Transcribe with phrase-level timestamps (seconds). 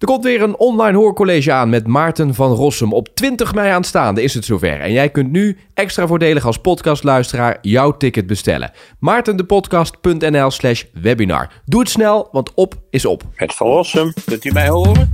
[0.00, 2.92] Er komt weer een online hoorcollege aan met Maarten van Rossum.
[2.92, 4.80] Op 20 mei aanstaande is het zover.
[4.80, 8.70] En jij kunt nu extra voordelig als podcastluisteraar jouw ticket bestellen.
[8.98, 11.50] maartendepodcast.nl slash webinar.
[11.64, 13.22] Doe het snel, want op is op.
[13.34, 15.12] Het Van Rossum, kunt u mij horen?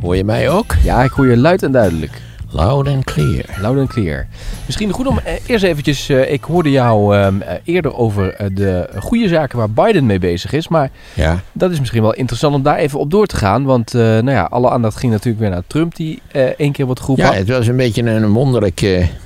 [0.00, 0.74] Hoor je mij ook?
[0.82, 2.29] Ja, ik hoor je luid en duidelijk.
[2.52, 3.44] Loud and clear.
[3.60, 4.26] Loud and clear.
[4.66, 6.08] Misschien goed om eh, eerst eventjes...
[6.08, 10.52] eh, ik hoorde jou ehm, eh, eerder over de goede zaken waar Biden mee bezig
[10.52, 10.68] is.
[10.68, 13.64] Maar Ja, dat is misschien wel interessant om daar even op door te gaan.
[13.64, 15.96] Want nou ja, alle aandacht ging natuurlijk weer naar Trump...
[15.96, 16.22] die
[16.56, 17.34] één keer wat groep ja had.
[17.34, 18.80] het was een beetje een wonderlijk...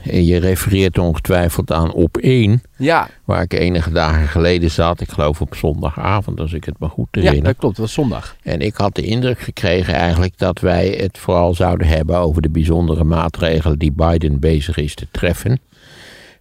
[0.04, 5.00] eh, je refereert ongetwijfeld aan op 1, Ja, waar ik enige dagen geleden zat.
[5.00, 7.44] Ik geloof op zondagavond, als ik het me goed ja, herinner.
[7.44, 7.76] dat klopt.
[7.76, 8.36] Dat was zondag.
[8.42, 12.50] En ik had de indruk gekregen eigenlijk dat wij het vooral zouden hebben over de
[12.50, 15.60] bijzondere maatregelen die Biden bezig is te treffen.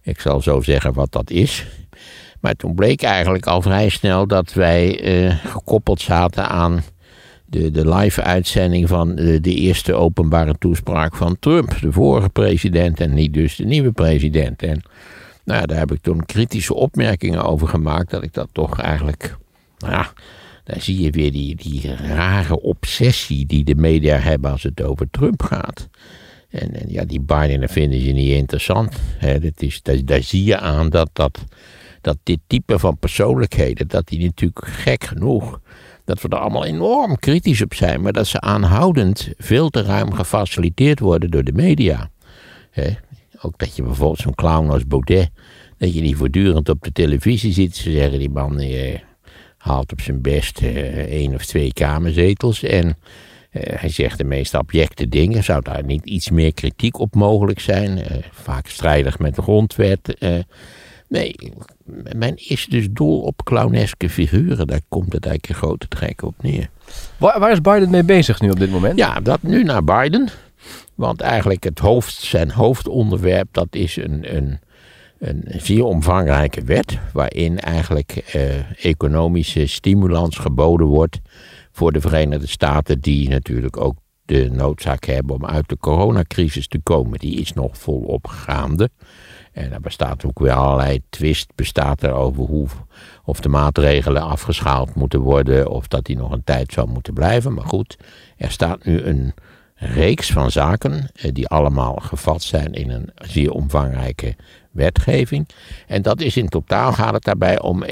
[0.02, 1.66] Ik zal zo zeggen wat dat is.
[2.40, 6.82] Maar toen bleek eigenlijk al vrij snel dat wij eh, gekoppeld zaten aan
[7.46, 13.14] de, de live-uitzending van de, de eerste openbare toespraak van Trump, de vorige president, en
[13.14, 14.62] niet dus de nieuwe president.
[14.62, 14.82] En
[15.44, 19.36] nou, daar heb ik toen kritische opmerkingen over gemaakt, dat ik dat toch eigenlijk,
[19.78, 20.12] nou ja,
[20.64, 25.06] daar zie je weer die, die rare obsessie die de media hebben als het over
[25.10, 25.88] Trump gaat.
[26.54, 28.92] En, en ja, die Biden dat vinden ze niet interessant.
[29.20, 31.44] Dat is, daar, daar zie je aan dat, dat,
[32.00, 35.60] dat dit type van persoonlijkheden, dat die natuurlijk gek genoeg,
[36.04, 40.12] dat we er allemaal enorm kritisch op zijn, maar dat ze aanhoudend veel te ruim
[40.12, 42.10] gefaciliteerd worden door de media.
[43.40, 45.30] Ook dat je bijvoorbeeld zo'n clown als Baudet,
[45.78, 47.76] dat je die voortdurend op de televisie ziet.
[47.76, 48.98] Ze zeggen die man eh,
[49.56, 52.96] haalt op zijn best eh, één of twee kamerzetels en
[53.60, 55.44] hij zegt de meest abjecte dingen.
[55.44, 57.98] Zou daar niet iets meer kritiek op mogelijk zijn?
[57.98, 60.14] Eh, vaak strijdig met de grondwet.
[60.18, 60.38] eh.
[61.08, 61.34] nee,
[62.16, 64.66] men is dus dol op clowneske figuren.
[64.66, 66.68] Daar komt het eigenlijk in grote trekken op neer.
[67.16, 68.98] Waar, waar is Biden mee bezig nu op dit moment?
[68.98, 70.28] Ja, dat nu naar Biden.
[70.94, 74.58] Want eigenlijk het hoofd, zijn hoofdonderwerp, dat is een, een,
[75.18, 76.98] een zeer omvangrijke wet.
[77.12, 81.20] Waarin eigenlijk eh, economische stimulans geboden wordt
[81.74, 83.00] voor de Verenigde Staten.
[83.00, 87.18] Die natuurlijk ook de noodzaak hebben om uit de coronacrisis te komen.
[87.18, 88.90] Die is nog volop gaande.
[89.52, 92.66] En er bestaat ook weer allerlei twist bestaat er over hoe,
[93.24, 97.54] of de maatregelen afgeschaald moeten worden of dat die nog een tijd zou moeten blijven.
[97.54, 97.96] Maar goed,
[98.36, 99.34] er staat nu een
[99.74, 104.36] reeks van zaken eh, die allemaal gevat zijn in een zeer omvangrijke
[104.70, 105.48] wetgeving.
[105.86, 107.90] En dat is in totaal gaat het daarbij om 1,9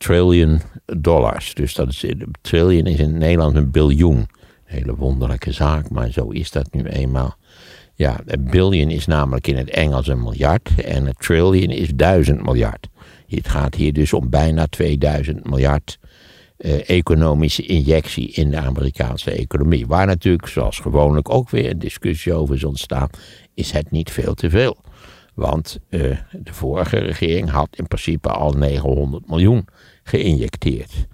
[0.00, 1.54] triljoen dollars.
[1.54, 2.04] Dus dat is,
[2.40, 4.16] triljoen is in Nederland een biljoen.
[4.16, 4.26] Een
[4.64, 7.36] hele wonderlijke zaak, maar zo is dat nu eenmaal.
[7.94, 12.42] Ja, een billion is namelijk in het Engels een miljard en een trillion is duizend
[12.42, 12.88] miljard.
[13.26, 15.98] Het gaat hier dus om bijna 2000 miljard
[16.56, 19.86] eh, economische injectie in de Amerikaanse economie.
[19.86, 23.08] Waar natuurlijk, zoals gewoonlijk ook weer een discussie over is ontstaan,
[23.54, 24.76] is het niet veel te veel.
[25.40, 26.00] Want eh,
[26.32, 29.66] de vorige regering had in principe al 900 miljoen
[30.02, 31.06] geïnjecteerd.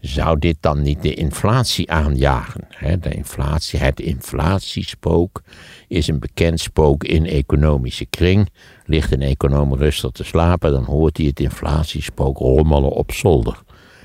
[0.00, 2.68] Zou dit dan niet de inflatie aanjagen?
[3.00, 5.42] De inflatie, het inflatiespook
[5.88, 8.48] is een bekend spook in economische kring.
[8.84, 13.62] Ligt een econoom rustig te slapen, dan hoort hij het inflatiespook rommelen op zolder.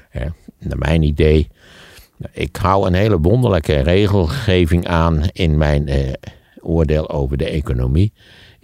[0.10, 0.26] Hè,
[0.60, 1.48] naar mijn idee,
[2.32, 6.14] ik hou een hele wonderlijke regelgeving aan in mijn eh,
[6.62, 8.14] oordeel over de economie.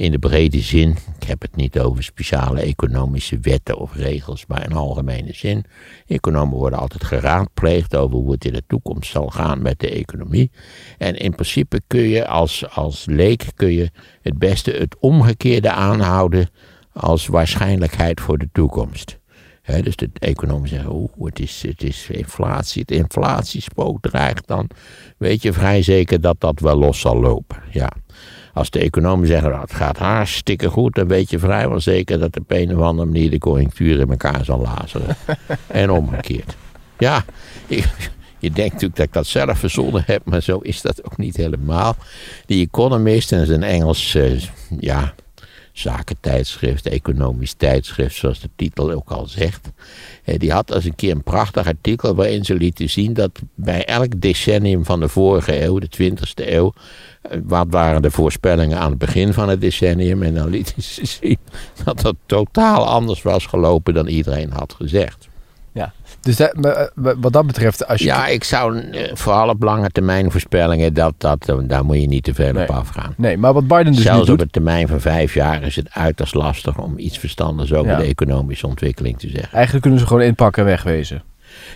[0.03, 4.63] In de brede zin, ik heb het niet over speciale economische wetten of regels, maar
[4.63, 5.65] in algemene zin.
[6.07, 10.51] Economen worden altijd geraadpleegd over hoe het in de toekomst zal gaan met de economie.
[10.97, 13.91] En in principe kun je als, als leek kun je
[14.21, 16.49] het beste het omgekeerde aanhouden
[16.93, 19.19] als waarschijnlijkheid voor de toekomst.
[19.81, 24.69] Dus de economen zeggen, oeh, het is, het is inflatie, het inflatiespook dreigt, dan
[25.17, 27.63] weet je vrij zeker dat dat wel los zal lopen.
[27.71, 27.91] Ja.
[28.53, 32.39] Als de economen zeggen, nou, het gaat hartstikke goed, dan weet je vrijwel zeker dat
[32.39, 35.15] op een of andere manier de conjunctuur in elkaar zal lazeren.
[35.67, 36.55] en omgekeerd.
[36.97, 37.25] Ja,
[37.67, 41.17] ik, je denkt natuurlijk dat ik dat zelf verzonnen heb, maar zo is dat ook
[41.17, 41.95] niet helemaal.
[42.45, 44.41] The Economist, en dat is een Engels, eh,
[44.79, 45.13] ja,
[45.73, 49.71] zakentijdschrift, economisch tijdschrift, zoals de titel ook al zegt.
[50.23, 53.85] Eh, Die had als een keer een prachtig artikel waarin ze lieten zien dat bij
[53.85, 56.73] elk decennium van de vorige eeuw, de 20ste eeuw,
[57.21, 60.23] eh, wat waren de voorspellingen aan het begin van het decennium.
[60.23, 61.39] En dan lieten ze zien
[61.83, 65.31] dat dat totaal anders was gelopen dan iedereen had gezegd.
[66.23, 68.05] Dus dat, eh, wat dat betreft, als je...
[68.05, 72.07] Ja, ik zou eh, vooral op lange termijn voorspellingen, dat, dat, eh, daar moet je
[72.07, 72.63] niet te veel Nee.
[72.63, 73.13] op afgaan.
[73.17, 74.41] Nee, maar wat Biden dus Zelfs nu op doet...
[74.41, 77.97] een termijn van vijf jaar is het uiterst lastig om iets verstandigs over Ja.
[77.97, 79.51] de economische ontwikkeling te zeggen.
[79.51, 81.23] Eigenlijk kunnen ze gewoon inpakken en wegwezen.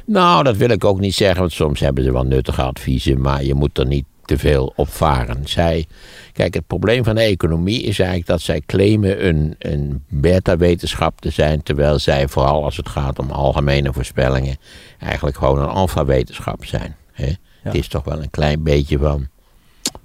[0.05, 3.43] Nou, dat wil ik ook niet zeggen, want soms hebben ze wel nuttige adviezen, maar
[3.43, 5.47] je moet er niet te veel op varen.
[5.47, 5.85] Zij,
[6.33, 11.29] kijk, het probleem van de economie is eigenlijk dat zij claimen een, een beta-wetenschap te
[11.29, 14.57] zijn, terwijl zij vooral als het gaat om algemene voorspellingen
[14.99, 16.95] eigenlijk gewoon een alfa-wetenschap zijn.
[17.11, 17.31] Hè?
[17.61, 19.27] Het is toch wel een klein beetje van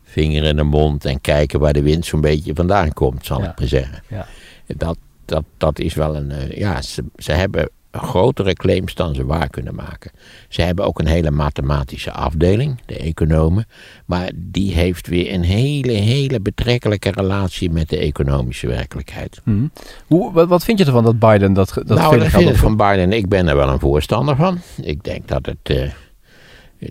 [0.04, 3.50] vinger in de mond en kijken waar de wind zo'n beetje vandaan komt, zal Ja.
[3.50, 4.02] ik maar zeggen.
[4.08, 4.26] Ja.
[4.76, 6.30] Dat, dat, dat is wel een.
[6.30, 10.10] eh, ja, ze, ze hebben grotere claims dan ze waar kunnen maken.
[10.48, 13.66] Ze hebben ook een hele mathematische afdeling, de economen.
[14.06, 19.40] Maar die heeft weer een hele, hele betrekkelijke relatie met de economische werkelijkheid.
[19.44, 19.66] Hm.
[20.06, 22.76] Hoe, wat, wat vind je ervan dat Biden dat, dat nou, dat vind ik van
[22.76, 23.12] Biden.
[23.12, 24.58] Ik ben er wel een voorstander van.
[24.82, 25.58] Ik denk dat het.
[25.62, 25.90] eh,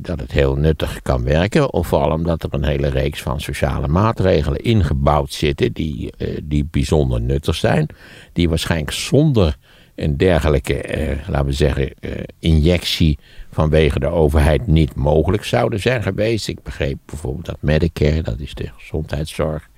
[0.01, 1.74] dat het heel nuttig kan werken.
[1.74, 5.74] Of vooral omdat er een hele reeks van sociale maatregelen ingebouwd zitten.
[5.74, 7.88] die, eh, die bijzonder nuttig zijn.
[8.33, 9.57] Die waarschijnlijk zonder
[10.01, 13.19] een dergelijke, eh, laten we zeggen, eh, injectie
[13.51, 16.48] vanwege de overheid niet mogelijk zouden zijn geweest.
[16.48, 19.69] Ik begreep bijvoorbeeld dat Medicare, dat is de gezondheidszorg,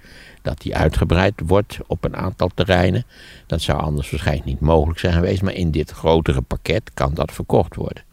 [0.41, 3.05] dat die uitgebreid wordt op een aantal terreinen.
[3.47, 7.31] Dat zou anders waarschijnlijk niet mogelijk zijn geweest, maar in dit grotere pakket kan dat
[7.31, 8.03] verkocht worden.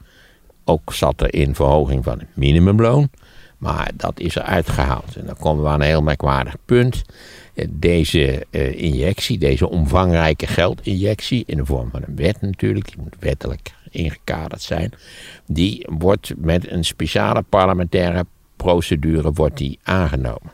[0.65, 3.11] Ook zat er in verhoging van het minimumloon,
[3.59, 5.17] maar dat is er uitgehaald.
[5.17, 7.03] En dan komen we aan een heel merkwaardig punt.
[7.55, 13.03] Eh, Deze eh, injectie, deze omvangrijke geldinjectie, in de vorm van een wet natuurlijk, die
[13.03, 14.93] moet wettelijk ingekaderd zijn,
[15.47, 18.27] die wordt met een speciale parlementaire
[18.57, 20.53] procedure wordt die aangenomen.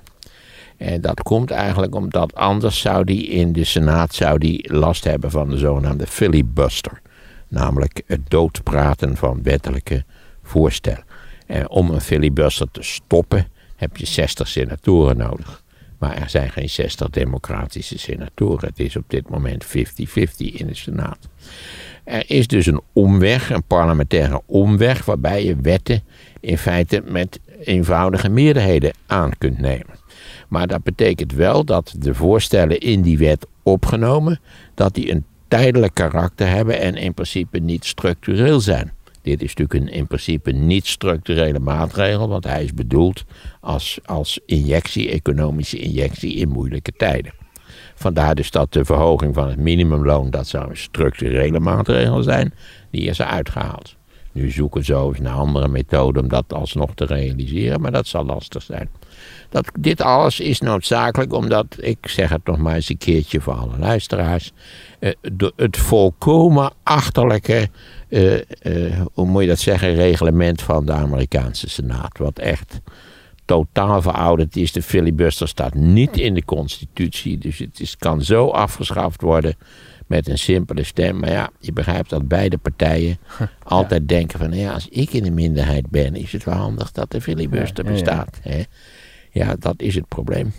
[0.76, 5.30] En dat komt eigenlijk omdat anders zou die in de Senaat zou die last hebben
[5.30, 7.00] van de zogenaamde filibuster.
[7.48, 10.04] Namelijk het doodpraten van wettelijke
[10.42, 11.04] voorstellen.
[11.46, 15.62] En om een filibuster te stoppen heb je 60 senatoren nodig.
[15.98, 18.68] Maar er zijn geen 60 democratische senatoren.
[18.68, 19.68] Het is op dit moment 50-50
[20.36, 21.28] in de Senaat.
[22.04, 26.02] Er is dus een omweg, een parlementaire omweg, waarbij je wetten
[26.40, 29.94] in feite met eenvoudige meerderheden aan kunt nemen.
[30.48, 34.40] Maar dat betekent wel dat de voorstellen in die wet opgenomen,
[34.74, 38.92] dat die een tijdelijk karakter hebben en in principe niet structureel zijn.
[39.26, 43.24] Dit is natuurlijk een in principe niet structurele maatregel, want hij is bedoeld
[43.60, 47.32] als, als injectie, economische injectie in moeilijke tijden.
[47.94, 52.54] Vandaar dus dat de verhoging van het minimumloon, dat zou een structurele maatregel zijn,
[52.90, 53.96] die is uitgehaald.
[54.32, 58.24] Nu zoeken ze eens naar andere methoden om dat alsnog te realiseren, maar dat zal
[58.24, 58.88] lastig zijn.
[59.56, 63.54] Dat, dit alles is noodzakelijk omdat, ik zeg het nog maar eens een keertje voor
[63.54, 64.52] alle luisteraars,
[64.98, 67.68] eh, de- het volkomen achterlijke,
[68.08, 72.18] eh, eh, hoe moet je dat zeggen, reglement van de Amerikaanse Senaat.
[72.18, 72.80] Wat echt
[73.44, 74.72] totaal verouderd is.
[74.72, 79.54] De filibuster staat niet in de constitutie, dus het is, kan zo afgeschaft worden
[80.06, 81.18] met een simpele stem.
[81.18, 83.18] Maar ja, je begrijpt dat beide partijen
[83.62, 87.10] altijd denken van, ja, als ik in de minderheid ben, is het wel handig dat
[87.10, 87.90] de filibuster ja.
[87.90, 88.38] bestaat.
[88.42, 88.62] Hè?
[89.36, 90.52] Ja, dat is het probleem.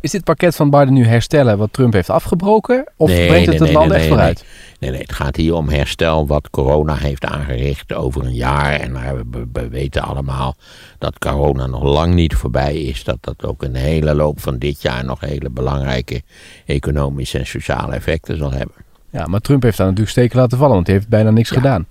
[0.00, 2.84] Is dit pakket van Biden nu herstellen wat Trump heeft afgebroken?
[2.96, 4.44] Of Nee, brengt het nee, het land nee, echt nee, vooruit?
[4.80, 8.72] Nee, nee, het gaat hier om herstel wat corona heeft aangericht over een jaar.
[8.72, 10.56] En nou, we, we weten allemaal
[10.98, 13.04] dat corona nog lang niet voorbij is.
[13.04, 16.22] Dat dat ook in de hele loop van dit jaar nog hele belangrijke
[16.66, 18.74] economische en sociale effecten zal hebben.
[19.10, 21.56] Ja, maar Trump heeft daar natuurlijk steken laten vallen, want hij heeft bijna niks Ja.
[21.56, 21.86] gedaan.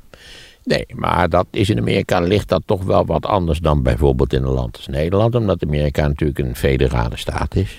[0.68, 4.44] Nee, maar dat is in Amerika ligt dat toch wel wat anders dan bijvoorbeeld in
[4.44, 5.36] een land als Nederland.
[5.36, 7.78] Omdat Amerika natuurlijk een federale staat is.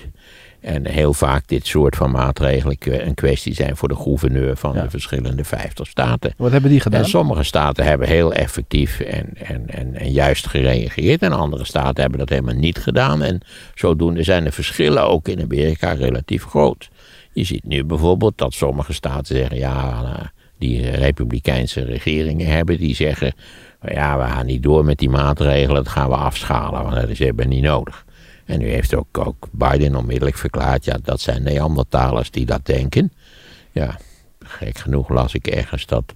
[0.59, 2.77] En heel vaak dit soort van maatregelen
[3.07, 4.81] een kwestie zijn voor de gouverneur van Ja.
[4.81, 6.33] de verschillende 50 staten.
[6.37, 7.01] Wat hebben die gedaan?
[7.01, 11.21] En sommige staten hebben heel effectief en, en, en, en juist gereageerd.
[11.21, 13.21] En andere staten hebben dat helemaal niet gedaan.
[13.21, 13.41] En
[13.75, 16.89] zodoende zijn de verschillen ook in Amerika relatief groot.
[17.33, 23.33] Je ziet nu bijvoorbeeld dat sommige staten zeggen: ja, die republikeinse regeringen hebben, die zeggen:
[23.81, 27.19] ja, we gaan niet door met die maatregelen, dat gaan we afschalen, want dat is
[27.19, 28.05] helemaal niet nodig.
[28.45, 33.11] En nu heeft ook, ook Biden onmiddellijk verklaard: ja, dat zijn Neandertalers die dat denken.
[33.71, 33.97] Ja,
[34.39, 36.13] gek genoeg las ik ergens dat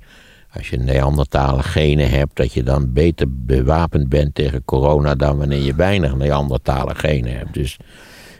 [0.53, 5.61] als je Neandertalen genen hebt, dat je dan beter bewapend bent tegen corona dan wanneer
[5.61, 7.53] je weinig Neandertalen genen hebt.
[7.53, 7.77] Dus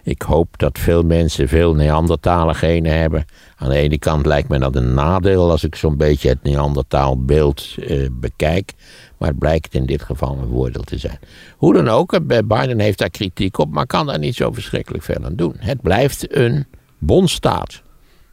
[0.04, 3.26] ik hoop dat veel mensen veel Neandertalen genen hebben.
[3.56, 7.76] Aan de ene kant lijkt me dat een nadeel als ik zo'n beetje het Neandertaalbeeld
[7.80, 8.74] eh, bekijk.
[9.18, 11.20] Maar het blijkt in dit geval een voordeel te zijn.
[11.58, 15.04] Hoe dan ook, eh, Biden heeft daar kritiek op, maar kan daar niet zo verschrikkelijk
[15.04, 15.56] veel aan doen.
[15.58, 16.66] Het blijft een
[16.98, 17.82] bondstaat.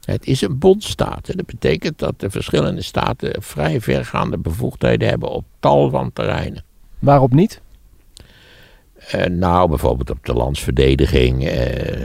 [0.01, 1.37] Het is een bondstaat.
[1.37, 6.65] Dat betekent dat de verschillende staten vrij vergaande bevoegdheden hebben op tal van terreinen.
[6.99, 7.61] Waarop niet?
[9.15, 11.53] Uh, nou, bijvoorbeeld op de landsverdediging, uh,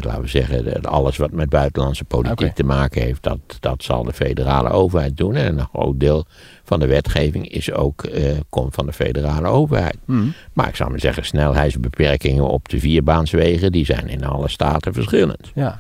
[0.01, 2.53] laten we zeggen, alles wat met buitenlandse politiek okay.
[2.53, 5.35] te maken heeft, dat, dat zal de federale overheid doen.
[5.35, 6.25] En een groot deel
[6.63, 9.97] van de wetgeving is ook, uh, komt van de federale overheid.
[10.05, 10.33] Hmm.
[10.53, 15.51] Maar ik zou maar zeggen, snelheidsbeperkingen op de vierbaanswegen, die zijn in alle staten verschillend.
[15.53, 15.79] Ja.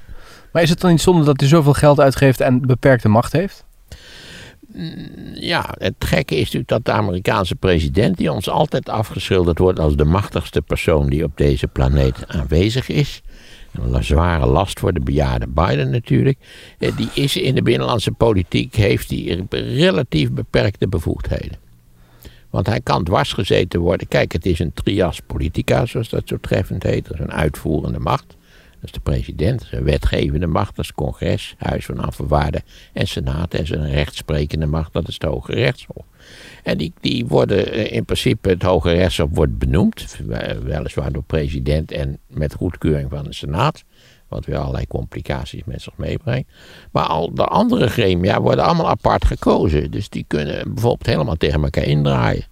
[0.51, 3.65] Maar is het dan niet zonde dat hij zoveel geld uitgeeft en beperkte macht heeft?
[5.33, 9.95] Ja, het gekke is natuurlijk dat de Amerikaanse president, die ons altijd afgeschilderd wordt als
[9.95, 13.21] de machtigste persoon die op deze planeet aanwezig is.
[13.91, 16.37] Een zware last voor de bejaarde Biden natuurlijk.
[16.79, 21.57] eh, Die is in de binnenlandse politiek, heeft hij relatief beperkte bevoegdheden.
[22.49, 24.07] Want hij kan dwarsgezeten worden.
[24.07, 27.19] Kijk, het is een trias politica, zoals dat zo treffend heet.
[27.19, 28.35] Een uitvoerende macht.
[28.85, 32.63] Is de president, een wetgevende macht, dat is het congres, huis van afgevaarden
[32.93, 33.53] en senaat.
[33.53, 36.05] En een rechtsprekende macht, dat is het hoge rechtshof.
[36.63, 40.17] En die, die worden eh, in principe, het hoge rechtshof wordt benoemd,
[40.63, 43.83] weliswaar door president en met goedkeuring van de senaat.
[44.27, 46.49] Wat weer allerlei complicaties met zich meebrengt.
[46.91, 49.91] Maar al de andere gremia worden allemaal apart gekozen.
[49.91, 52.45] Dus die kunnen bijvoorbeeld helemaal tegen elkaar indraaien.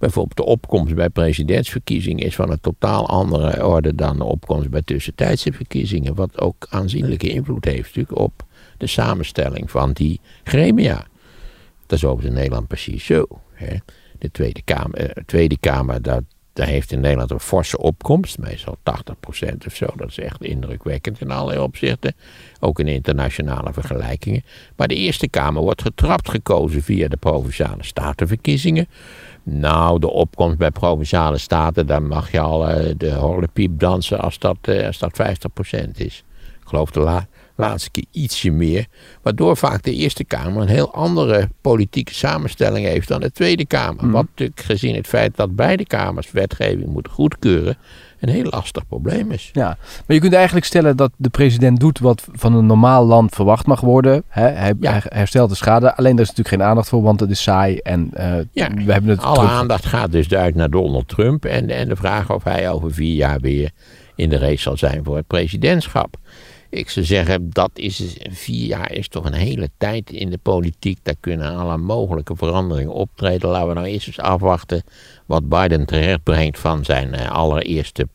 [0.00, 4.82] Bijvoorbeeld de opkomst bij presidentsverkiezingen is van een totaal andere orde dan de opkomst bij
[4.82, 6.14] tussentijdse verkiezingen.
[6.14, 8.44] Wat ook aanzienlijke invloed heeft natuurlijk op
[8.76, 11.06] de samenstelling van die gremia.
[11.86, 13.26] Dat is overigens in Nederland precies zo.
[13.52, 13.76] Hè.
[14.18, 18.76] De Tweede Kamer, eh, Tweede Kamer dat, dat heeft in Nederland een forse opkomst, meestal
[18.82, 19.86] 80% of zo.
[19.96, 22.14] Dat is echt indrukwekkend in allerlei opzichten.
[22.60, 24.44] Ook in internationale vergelijkingen.
[24.76, 28.86] Maar de Eerste Kamer wordt getrapt gekozen via de provinciale statenverkiezingen.
[29.52, 34.38] Nou, de opkomst bij provinciale staten, daar mag je al uh, de horlepiep dansen als
[34.38, 35.20] dat, uh, als dat
[35.86, 36.24] 50% is.
[36.36, 37.26] Ik geloof de la
[37.60, 38.86] laatste keer ietsje meer.
[39.22, 44.04] Waardoor vaak de Eerste Kamer een heel andere politieke samenstelling heeft dan de Tweede Kamer.
[44.04, 44.10] Mhm.
[44.10, 47.76] Wat natuurlijk gezien het feit dat beide kamers wetgeving moeten goedkeuren,
[48.20, 49.50] een heel lastig probleem is.
[49.52, 49.66] Ja,
[50.06, 53.66] maar je kunt eigenlijk stellen dat de president doet wat van een normaal land verwacht
[53.66, 54.22] mag worden.
[54.28, 54.90] Hij, Ja.
[54.92, 55.96] hij herstelt de schade.
[55.96, 57.76] Alleen daar is natuurlijk geen aandacht voor, want het is saai.
[57.78, 61.44] En eh, Ja, we hebben het Alle terug- aandacht gaat dus uit naar Donald Trump
[61.44, 63.70] en, en de vraag of hij over vier jaar weer
[64.14, 66.16] in de race zal zijn voor het presidentschap.
[66.70, 70.98] Ik zou zeggen, dat is, vier jaar is toch een hele tijd in de politiek.
[71.02, 73.50] Daar kunnen alle mogelijke veranderingen optreden.
[73.50, 74.82] Laten we nou eerst eens afwachten
[75.26, 78.06] wat Biden terecht brengt van zijn eh, allereerste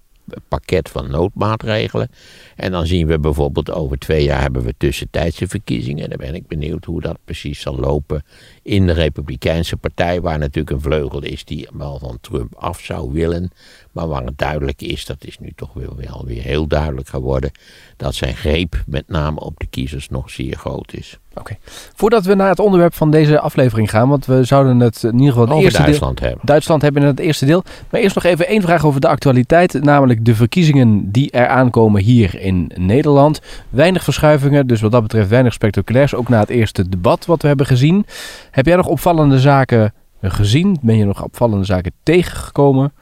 [0.48, 2.10] pakket van noodmaatregelen.
[2.56, 6.10] En dan zien we bijvoorbeeld over twee jaar hebben we tussentijdse verkiezingen.
[6.10, 8.24] Dan ben ik benieuwd hoe dat precies zal lopen
[8.64, 10.22] in de Republikeinse Partij.
[10.22, 13.52] Waar natuurlijk een vleugel is die wel van Trump af zou willen.
[13.96, 17.52] Maar waar het duidelijk is, dat is nu toch weer, wel weer heel duidelijk geworden.
[17.98, 21.20] Dat zijn greep met name op de kiezers nog zeer groot is.
[21.34, 21.58] Oké.
[21.96, 25.28] Voordat we naar het onderwerp van deze aflevering gaan, want we zouden het in ieder
[25.28, 25.88] geval het Over eerste deel...
[25.88, 26.40] Duitsland hebben.
[26.44, 27.64] Duitsland hebben in het eerste deel.
[27.90, 29.84] Maar eerst nog even één vraag over de actualiteit.
[29.84, 33.42] Namelijk de verkiezingen die er aankomen hier in Nederland.
[33.70, 36.16] Weinig verschuivingen, dus wat dat betreft weinig spectaculairs.
[36.16, 38.06] Ook na het eerste debat wat we hebben gezien.
[38.52, 40.78] Heb jij nog opvallende zaken gezien?
[40.82, 42.94] Ben je nog opvallende zaken tegengekomen?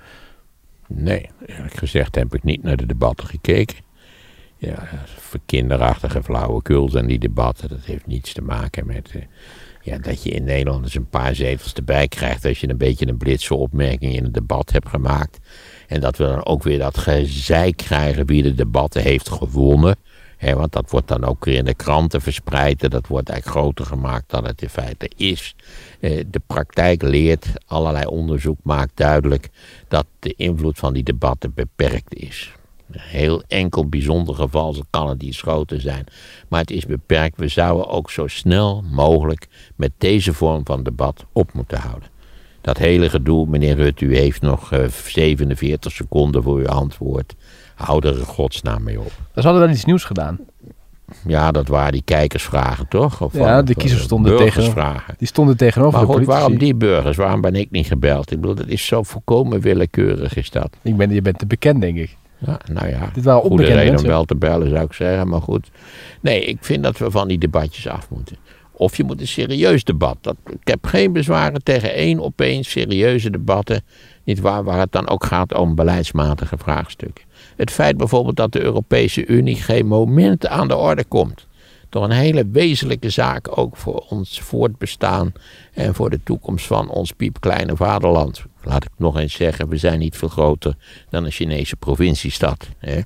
[0.95, 3.77] Nee, eerlijk gezegd heb ik niet naar de debatten gekeken.
[4.57, 4.87] Ja,
[5.45, 7.69] kinderachtige flauwekul zijn die debatten.
[7.69, 9.21] Dat heeft niets te maken met eh,
[9.81, 12.45] ja, dat je in Nederland eens een paar zetels erbij krijgt.
[12.45, 15.39] Als je een beetje een blitse opmerking in het debat hebt gemaakt.
[15.87, 19.95] En dat we dan ook weer dat gezeik krijgen wie de debatten heeft gewonnen.
[20.51, 22.83] Want dat wordt dan ook weer in de kranten verspreid.
[22.83, 25.55] En dat wordt eigenlijk groter gemaakt dan het in feite is.
[25.99, 29.49] Eh, de praktijk leert, allerlei onderzoek maakt duidelijk
[29.87, 32.53] dat de invloed van die debatten beperkt is.
[32.91, 36.05] Een heel enkel bijzonder geval kan het iets groter zijn.
[36.47, 37.37] Maar het is beperkt.
[37.37, 42.12] We zouden ook zo snel mogelijk met deze vorm van debat op moeten houden.
[42.63, 47.35] Dat hele gedoe, meneer Rutte, u heeft nog eh, 47 seconden voor uw antwoord.
[47.75, 49.11] Hou er godsnaam mee op.
[49.33, 50.39] Dus hadden we wel iets nieuws gedaan.
[51.27, 53.21] Ja, dat waren die kijkersvragen, toch?
[53.21, 54.95] Of Ja, de kiezers eh, stonden tegen-.
[55.17, 57.17] Die stonden tegenover Maar goed, waarom die burgers?
[57.17, 58.31] Waarom ben ik niet gebeld?
[58.31, 60.77] Ik bedoel, dat is zo volkomen willekeurig is dat.
[60.81, 62.17] Ik ben, je bent te bekend, denk ik.
[62.37, 65.27] Ja, nou ja, Dit waren goede reden om wel te bellen, zou ik zeggen.
[65.27, 65.69] Maar goed,
[66.21, 68.37] nee, ik vind dat we van die debatjes af moeten.
[68.75, 70.17] Of je moet een serieus debat.
[70.21, 73.83] Dat, ik heb geen bezwaren tegen één opeens serieuze debatten.
[74.23, 77.25] Niet waar, waar het dan ook gaat om beleidsmatige vraagstukken.
[77.55, 81.47] Het feit bijvoorbeeld dat de Europese Unie geen moment aan de orde komt.
[81.89, 85.33] Toch een hele wezenlijke zaak ook voor ons voortbestaan
[85.73, 88.43] en voor de toekomst van ons piepkleine vaderland.
[88.63, 90.75] Laat ik nog eens zeggen, we zijn niet veel groter
[91.09, 92.69] dan een Chinese provinciestad.
[92.77, 92.95] Hè?
[92.95, 93.05] Je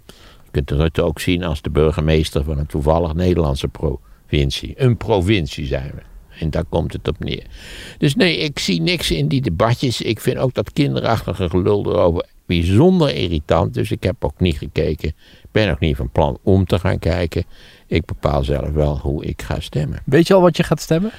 [0.51, 4.73] kunt Rutte ook zien als de burgemeester van een toevallig Nederlandse pro- provincie.
[4.75, 6.01] Een provincie zijn we.
[6.39, 7.43] En daar komt het op neer.
[7.97, 10.01] Dus nee, ik zie niks in die debatjes.
[10.01, 13.73] Ik vind ook dat kinderachtige gelul erover bijzonder irritant.
[13.73, 15.09] Dus ik heb ook niet gekeken.
[15.09, 17.43] Ik ben ook niet van plan om te gaan kijken.
[17.87, 19.99] Ik bepaal zelf wel hoe ik ga stemmen.
[20.05, 21.11] Weet je al wat je gaat stemmen?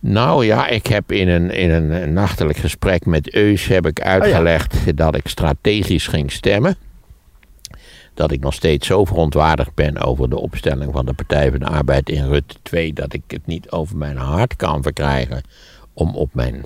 [0.00, 4.96] Nou ja, ik heb in een, in een nachtelijk gesprek met Eus heb ik uitgelegd
[4.96, 6.76] dat ik strategisch ging stemmen.
[8.14, 11.66] Dat ik nog steeds zo verontwaardigd ben over de opstelling van de Partij van de
[11.66, 15.42] Arbeid in Rutte 2 dat ik het niet over mijn hart kan verkrijgen
[15.92, 16.64] om op mijn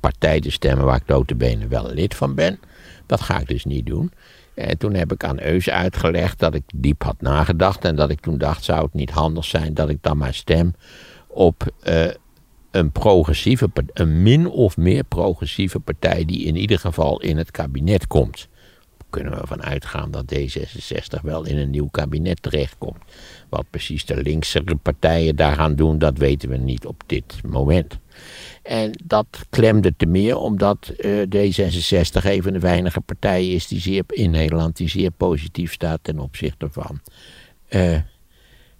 [0.00, 2.60] partij te stemmen waar ik notabene wel lid van ben.
[3.06, 4.12] Dat ga ik dus niet doen.
[4.54, 8.20] En toen heb ik aan Eus uitgelegd dat ik diep had nagedacht en dat ik
[8.20, 10.74] toen dacht zou het niet handig zijn dat ik dan maar stem
[11.26, 12.06] op uh,
[12.70, 18.06] een progressieve, een min of meer progressieve partij die in ieder geval in het kabinet
[18.06, 18.48] komt.
[19.12, 23.02] Kunnen we ervan uitgaan dat D66 wel in een nieuw kabinet terechtkomt.
[23.48, 27.98] Wat precies de linkse partijen daar gaan doen, dat weten we niet op dit moment.
[28.62, 33.80] En dat klemde te meer omdat uh, D66 een van de weinige partijen is die
[33.80, 37.00] zeer, in Nederland die zeer positief staat ten opzichte van
[37.68, 37.98] uh,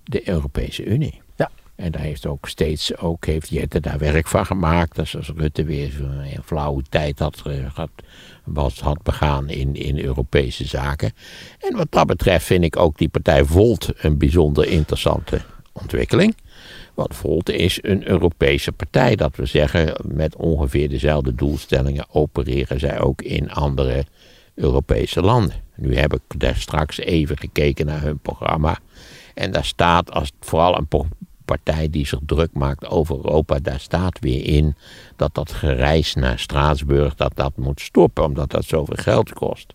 [0.04, 1.21] de Europese Unie.
[1.82, 4.96] En daar heeft ook steeds, ook heeft Jette daar werk van gemaakt.
[4.96, 7.42] Dat als Rutte weer een flauwe tijd had,
[7.74, 7.90] had,
[8.44, 11.12] was, had begaan in, in Europese zaken.
[11.58, 15.40] En wat dat betreft vind ik ook die partij Volt een bijzonder interessante
[15.72, 16.36] ontwikkeling.
[16.94, 19.16] Want Volt is een Europese partij.
[19.16, 24.04] Dat we zeggen, met ongeveer dezelfde doelstellingen opereren zij ook in andere
[24.54, 25.56] Europese landen.
[25.76, 28.78] Nu heb ik daar straks even gekeken naar hun programma.
[29.34, 30.88] En daar staat als vooral een
[31.52, 34.76] partij die zich druk maakt over Europa, daar staat weer in
[35.16, 39.72] dat dat gereis naar Straatsburg, dat dat moet stoppen, omdat dat zoveel geld kost.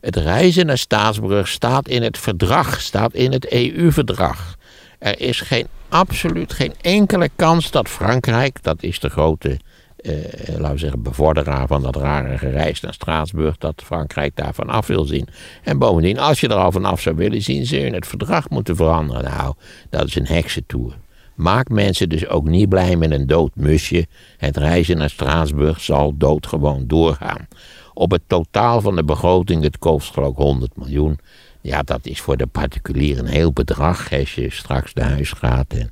[0.00, 4.56] Het reizen naar Straatsburg staat in het verdrag, staat in het EU-verdrag.
[4.98, 9.58] Er is geen, absoluut geen enkele kans dat Frankrijk, dat is de grote
[10.02, 14.86] eh, laten we zeggen, bevorderaar van dat rare gereis naar Straatsburg, dat Frankrijk daarvan af
[14.86, 15.28] wil zien.
[15.62, 18.76] En bovendien, als je er al vanaf zou willen zien, ze in het verdrag moeten
[18.76, 19.24] veranderen.
[19.24, 19.54] Nou,
[19.90, 20.94] dat is een heksentoer.
[21.34, 24.06] Maak mensen dus ook niet blij met een dood musje.
[24.36, 27.48] Het reizen naar Straatsburg zal doodgewoon doorgaan.
[27.94, 31.18] Op het totaal van de begroting, het kost geloof 100 miljoen.
[31.60, 35.72] Ja, dat is voor de particulier een heel bedrag als je straks naar huis gaat
[35.72, 35.90] en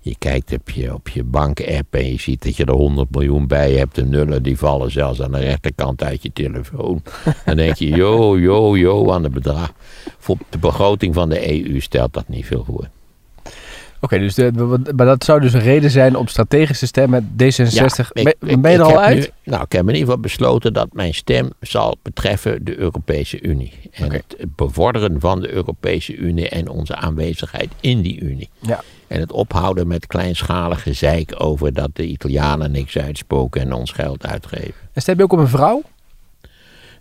[0.00, 3.46] je kijkt op je, op je bank-app en je ziet dat je er 100 miljoen
[3.46, 3.94] bij hebt.
[3.94, 7.02] De nullen die vallen zelfs aan de rechterkant uit je telefoon.
[7.44, 9.72] Dan denk je, yo, yo, yo aan het bedrag.
[10.18, 12.88] Voor de begroting van de EU stelt dat niet veel voor.
[14.00, 14.36] Oké, dus
[14.96, 17.36] maar dat zou dus een reden zijn om strategische stemmen D66.
[18.12, 19.32] Ja, ben je er al uit?
[19.44, 23.72] nou, ik heb in ieder geval besloten dat mijn stem zal betreffen de Europese Unie.
[23.90, 28.50] En het bevorderen van de Europese Unie en onze aanwezigheid in die Unie.
[28.58, 28.82] Ja.
[29.06, 34.26] En het ophouden met kleinschalige zeik over dat de Italianen niks uitspoken en ons geld
[34.26, 34.74] uitgeven.
[34.92, 35.82] En stem je ook op een vrouw?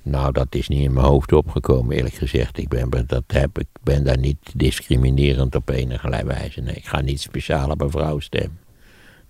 [0.09, 2.57] Nou, dat is niet in mijn hoofd opgekomen, eerlijk gezegd.
[2.57, 6.61] Ik ben, dat heb, ik ben daar niet discriminerend op enige wijze.
[6.61, 8.59] Nee, ik ga niet speciaal op een vrouw stemmen.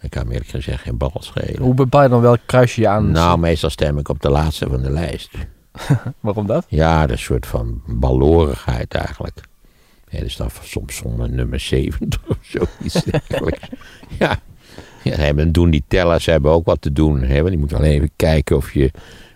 [0.01, 1.61] Ik kan me eerlijk gezegd geen bal schelen.
[1.61, 3.11] Hoe bepaal je dan welk kruisje je aan?
[3.11, 5.31] Nou, meestal stem ik op de laatste van de lijst.
[6.19, 6.65] Waarom dat?
[6.67, 9.41] Ja, dat is een soort van balorigheid eigenlijk.
[10.09, 13.03] Ja, dus dan soms zonder nummer 70 of zoiets
[14.19, 14.39] ja.
[15.03, 17.21] ja, dan doen die tellers hebben ook wat te doen.
[17.21, 17.43] Hè?
[17.43, 18.91] Die moeten alleen even kijken of je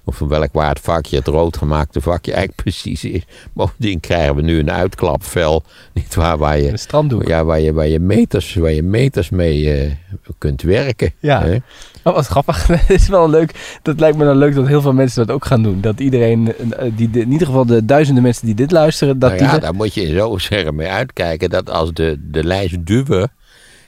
[0.05, 3.21] of van welk waard vakje het roodgemaakte vakje eigenlijk precies is.
[3.53, 5.63] Bovendien krijgen we nu een uitklapvel,
[5.93, 6.77] niet waar, waar je,
[7.25, 9.91] ja, waar je, waar je, meters, waar je meters mee uh,
[10.37, 11.13] kunt werken.
[11.19, 11.57] Ja, hè?
[12.03, 12.65] Oh, wat grappig.
[12.67, 13.79] dat is wel leuk.
[13.81, 15.81] Dat lijkt me dan leuk dat heel veel mensen dat ook gaan doen.
[15.81, 19.19] Dat iedereen, eh, die, in ieder geval de duizenden mensen die dit luisteren.
[19.19, 22.85] Dat nou ja, daar moet je in zo'n mee uitkijken dat als de, de lijst
[22.85, 23.31] duwen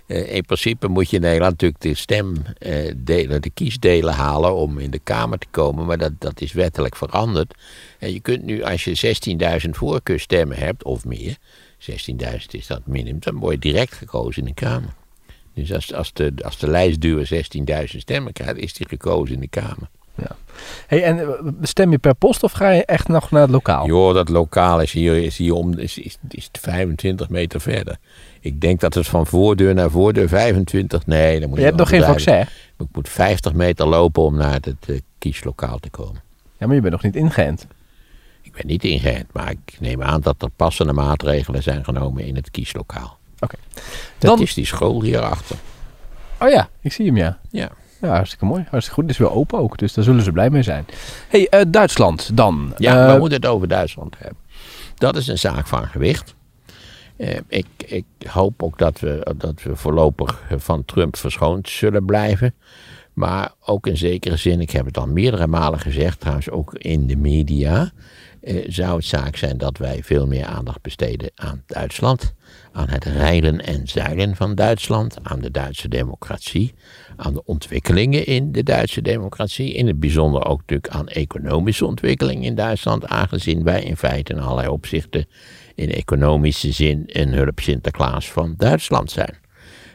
[0.07, 4.91] in principe moet je in Nederland natuurlijk de stemdelen, uh, de kiesdelen halen om in
[4.91, 5.85] de Kamer te komen.
[5.85, 7.53] Maar dat, dat is wettelijk veranderd.
[7.99, 9.15] En je kunt nu, als je
[9.63, 11.37] 16.000 voorkeurstemmen hebt of meer,
[11.91, 14.93] 16.000 is dat minimum, dan word je direct gekozen in de Kamer.
[15.53, 19.47] Dus als, als, de, als de lijstduur 16.000 stemmen krijgt, is die gekozen in de
[19.47, 19.89] Kamer.
[20.15, 20.35] Ja.
[20.87, 21.27] Hey, en eh,
[21.61, 23.87] stem je per post of ga je echt nog naar het lokaal?
[23.87, 27.97] Joh, dat lokaal is hier, is hier om, is, is, is 25 meter verder.
[28.45, 31.05] Ik denk dat het van voordeur naar voordeur 25.
[31.05, 31.63] Nee, dan moet je.
[31.63, 32.41] Je hebt nog geen vaccin.
[32.77, 36.21] Ik moet 50 meter lopen om naar het uh, kieslokaal te komen.
[36.57, 37.67] Ja, maar je bent nog niet ingeënt.
[38.41, 42.35] Ik ben niet ingeënt, maar ik neem aan dat er passende maatregelen zijn genomen in
[42.35, 43.17] het kieslokaal.
[43.39, 43.55] Oké.
[44.17, 45.57] Dat is die school hierachter.
[46.39, 47.39] Oh ja, ik zie hem ja.
[47.49, 47.69] Ja.
[48.01, 48.65] Ja, hartstikke mooi.
[48.69, 49.03] Hartstikke goed.
[49.03, 50.85] Het is weer open ook, dus daar zullen ze blij mee zijn.
[51.27, 52.73] hey, uh, Duitsland dan.
[52.77, 54.37] Ja, uh, we moeten het over Duitsland hebben.
[54.95, 56.34] Dat is een zaak van gewicht.
[57.17, 62.53] Eh, ik, ik hoop ook dat we, dat we voorlopig van Trump verschoond zullen blijven.
[63.13, 67.07] Maar ook in zekere zin, ik heb het al meerdere malen gezegd, trouwens ook in
[67.07, 67.91] de media,
[68.41, 72.33] eh, zou het zaak zijn dat wij veel meer aandacht besteden aan Duitsland,
[72.71, 76.73] aan het rijden en zeilen van Duitsland, aan de Duitse democratie,
[77.15, 82.45] aan de ontwikkelingen in de Duitse democratie, in het bijzonder ook natuurlijk aan economische ontwikkeling
[82.45, 85.27] in Duitsland, aangezien wij in feite in allerlei opzichten
[85.75, 89.35] in economische zin een hulp Sinterklaas van Duitsland zijn.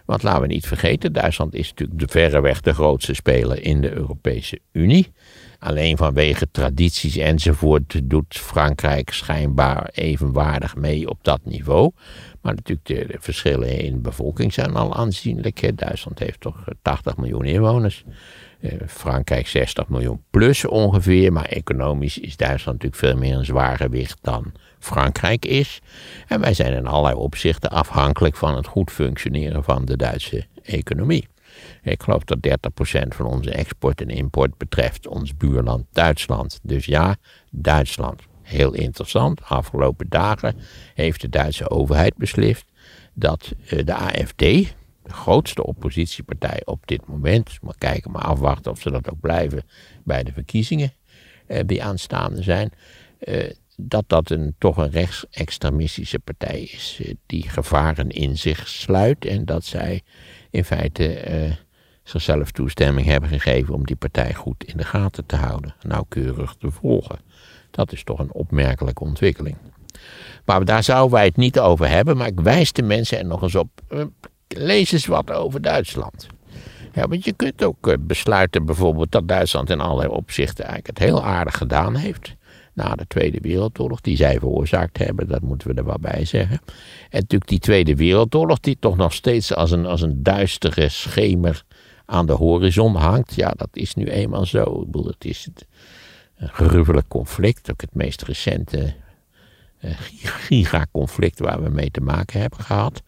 [0.05, 3.93] Want laten we niet vergeten, Duitsland is natuurlijk de verreweg de grootste speler in de
[3.93, 5.13] Europese Unie.
[5.59, 11.91] Alleen vanwege tradities enzovoort doet Frankrijk schijnbaar evenwaardig mee op dat niveau.
[12.41, 15.79] Maar natuurlijk de, verschillen in bevolking zijn al aanzienlijk.
[15.79, 18.05] Duitsland heeft toch 80 miljoen inwoners.
[18.61, 21.33] Eh, Frankrijk 60 miljoen plus ongeveer.
[21.33, 25.81] Maar economisch is Duitsland natuurlijk veel meer een zwaar gewicht dan Frankrijk is.
[26.27, 31.29] En wij zijn in allerlei opzichten afhankelijk van het goed functioneren van de Duitse economie.
[31.83, 36.59] Ik geloof dat 30% van onze export en import betreft ons buurland Duitsland.
[36.63, 37.17] Dus ja,
[37.51, 38.23] Duitsland.
[38.43, 39.41] Heel interessant.
[39.45, 40.57] Afgelopen dagen
[40.95, 42.65] heeft de Duitse overheid beslist
[43.15, 48.81] dat eh, de AFD, de grootste oppositiepartij op dit moment, maar kijken, maar afwachten of
[48.81, 49.63] ze dat ook blijven
[50.05, 50.93] bij de verkiezingen
[51.47, 52.73] eh, die aanstaande zijn,
[53.19, 53.51] eh,
[53.83, 59.65] dat dat een, toch een rechtsextremistische partij is, die gevaren in zich sluit en dat
[59.65, 60.03] zij
[60.51, 61.59] in feite
[62.03, 66.71] zichzelf toestemming hebben gegeven om die partij goed in de gaten te houden, nauwkeurig te
[66.71, 67.19] volgen.
[67.71, 69.57] Dat is toch een opmerkelijke ontwikkeling.
[70.45, 73.43] Maar daar zouden wij het niet over hebben, maar ik wijs de mensen er nog
[73.43, 73.69] eens op.
[73.89, 74.05] Eh,
[74.49, 76.27] lees eens wat over Duitsland.
[76.93, 81.09] Ja, want je kunt ook eh, besluiten bijvoorbeeld dat Duitsland in allerlei opzichten eigenlijk het
[81.09, 82.35] heel aardig gedaan heeft.
[82.73, 86.61] Na de Tweede Wereldoorlog, die zij veroorzaakt hebben, dat moeten we er wel bij zeggen.
[87.11, 91.65] En natuurlijk die Tweede Wereldoorlog, die toch nog steeds als een, als een duistere schemer
[92.05, 93.35] aan de horizon hangt.
[93.35, 94.81] Ja, dat is nu eenmaal zo.
[94.81, 95.49] Ik bedoel, het is
[96.37, 98.95] een gruwelijk conflict, ook het meest recente
[100.23, 103.03] gigaconflict waar we mee te maken hebben gehad.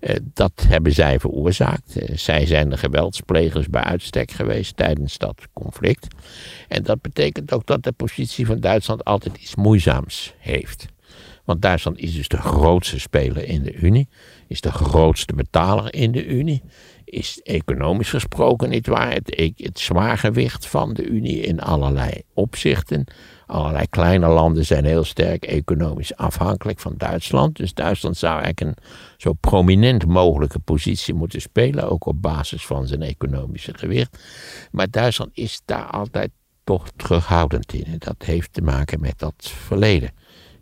[0.00, 2.02] Uh, dat hebben zij veroorzaakt.
[2.02, 6.06] Uh, zij zijn de geweldsplegers bij uitstek geweest tijdens dat conflict.
[6.68, 10.86] En dat betekent ook dat de positie van Duitsland altijd iets moeizaams heeft.
[11.44, 14.08] Want Duitsland is dus de grootste speler in de Unie,
[14.48, 16.62] is de grootste betaler in de Unie
[17.12, 23.04] is economisch gesproken niet waar het, het zwaargewicht van de Unie in allerlei opzichten.
[23.52, 27.56] Allerlei kleine landen zijn heel sterk economisch afhankelijk van Duitsland.
[27.56, 28.84] Dus Duitsland zou eigenlijk een
[29.16, 34.18] zo prominent mogelijke positie moeten spelen, ook op basis van zijn economische gewicht.
[34.70, 36.30] Maar Duitsland is daar altijd
[36.64, 37.84] toch terughoudend in.
[37.84, 40.10] En dat heeft te maken met dat verleden.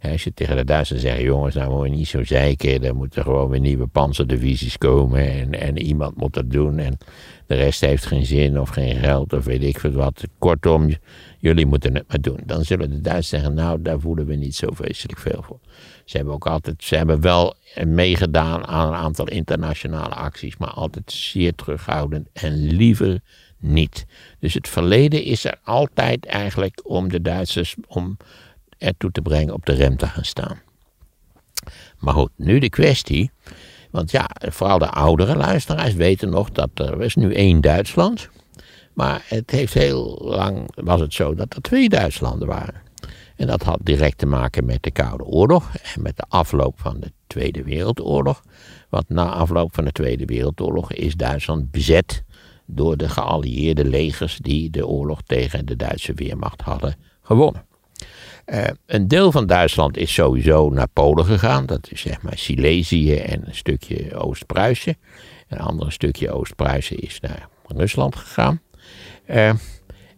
[0.02, 2.84] Als je tegen de Duitsers zegt, jongens, nou moet je niet zo zeiken.
[2.84, 5.30] Er moeten gewoon weer nieuwe panzerdivisies komen.
[5.30, 6.78] En, en iemand moet dat doen.
[6.78, 6.98] En
[7.46, 10.24] de rest heeft geen zin of geen geld of weet ik veel wat.
[10.38, 10.90] Kortom,
[11.40, 12.40] jullie moeten het maar doen.
[12.44, 15.58] Dan zullen de Duitsers zeggen, nou, daar voelen we niet zo vreselijk veel voor.
[16.04, 20.56] Ze hebben ook altijd, ze hebben wel meegedaan aan een aantal internationale acties.
[20.56, 23.20] Maar altijd zeer terughoudend en liever
[23.58, 24.06] niet.
[24.38, 28.16] Dus het verleden is er altijd eigenlijk om de Duitsers, om
[28.78, 30.60] ertoe te brengen op de rem te gaan staan.
[31.98, 33.30] Maar goed, nu de kwestie.
[33.90, 38.28] Want ja, vooral de oudere luisteraars weten nog dat er is nu één Duitsland.
[39.00, 42.82] Maar het heeft heel lang, was het zo dat er twee Duitslanden waren.
[43.36, 47.00] En dat had direct te maken met de Koude Oorlog en met de afloop van
[47.00, 48.42] de Tweede Wereldoorlog.
[48.88, 52.24] Want na afloop van de Tweede Wereldoorlog is Duitsland bezet
[52.66, 57.64] door de geallieerde legers die de oorlog tegen de Duitse Weermacht hadden gewonnen.
[58.46, 61.66] Uh, een deel van Duitsland is sowieso naar Polen gegaan.
[61.66, 64.96] Dat is zeg maar Silesië en een stukje Oost-Pruisen.
[65.48, 68.60] Een ander stukje Oost-Pruisen is naar Rusland gegaan.
[69.26, 69.52] Uh,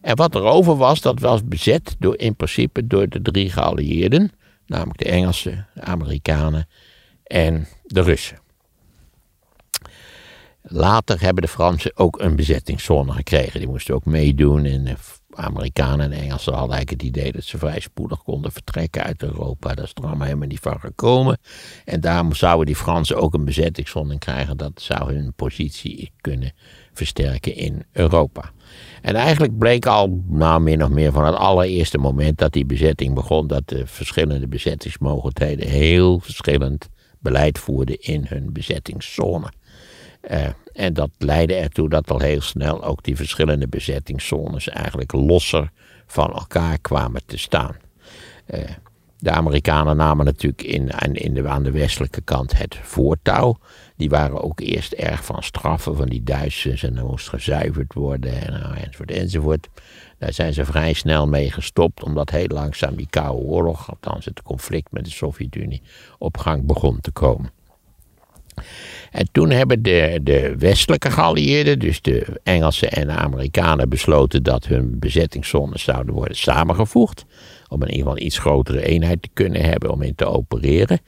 [0.01, 4.31] en wat er over was, dat was bezet door, in principe door de drie geallieerden.
[4.65, 6.67] Namelijk de Engelsen, de Amerikanen
[7.23, 8.41] en de Russen.
[10.61, 13.59] Later hebben de Fransen ook een bezettingszone gekregen.
[13.59, 14.97] Die moesten ook meedoen en
[15.29, 19.73] Amerikanen en Engelsen hadden eigenlijk het idee dat ze vrij spoedig konden vertrekken uit Europa.
[19.73, 21.37] Dat is er allemaal helemaal niet van gekomen.
[21.85, 24.57] En daarom zouden die Fransen ook een bezettingszone krijgen.
[24.57, 26.53] Dat zou hun positie kunnen
[26.93, 28.51] versterken in Europa.
[29.01, 33.13] En eigenlijk bleek al, nou min of meer van het allereerste moment dat die bezetting
[33.13, 39.51] begon, dat de verschillende bezettingsmogelijkheden heel verschillend beleid voerden in hun bezettingszone.
[40.31, 45.71] Uh, en dat leidde ertoe dat al heel snel ook die verschillende bezettingszones eigenlijk losser
[46.05, 47.75] van elkaar kwamen te staan.
[48.53, 48.59] Uh,
[49.23, 53.57] De Amerikanen namen natuurlijk in, in de, aan de westelijke kant het voortouw.
[53.95, 58.41] Die waren ook eerst erg van straffen van die Duitsers en er moest gezuiverd worden
[58.41, 59.69] en, nou, enzovoort enzovoort.
[60.17, 64.41] Daar zijn ze vrij snel mee gestopt, omdat heel langzaam die Koude Oorlog, althans het
[64.41, 65.81] conflict met de Sovjet-Unie,
[66.17, 67.51] op gang begon te komen.
[69.11, 74.65] En toen hebben de, de westelijke geallieerden, dus de Engelsen en de Amerikanen, besloten dat
[74.65, 77.25] hun bezettingszones zouden worden samengevoegd
[77.67, 80.99] om in ieder geval iets grotere eenheid te kunnen hebben om in te opereren.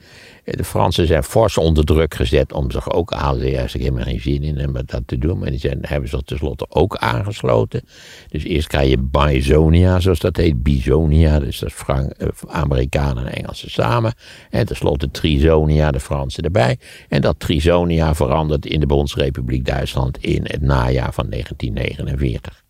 [0.44, 4.20] De Fransen zijn fors onder druk gezet om zich ook aan te Ze hebben geen
[4.20, 7.82] zin in om dat te doen, maar die zijn, hebben zich tenslotte ook aangesloten.
[8.28, 13.26] Dus eerst krijg je Bisonia, zoals dat heet, Bisonia, dus dat is Frank, eh, Amerikanen
[13.26, 14.14] en Engelsen samen.
[14.50, 16.78] En tenslotte Trisonia, de Fransen erbij.
[17.08, 22.64] En dat Trisonia verandert in de Bondsrepubliek Duitsland in het najaar van 1949.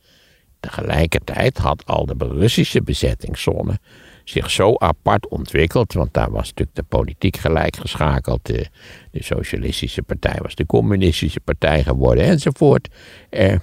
[0.67, 3.79] Tegelijkertijd had al de Russische bezettingszone
[4.25, 8.47] zich zo apart ontwikkeld, want daar was natuurlijk de politiek gelijk geschakeld.
[8.47, 8.67] De,
[9.13, 12.89] Socialistische Partij was de Communistische Partij geworden enzovoort.
[13.31, 13.57] Eh,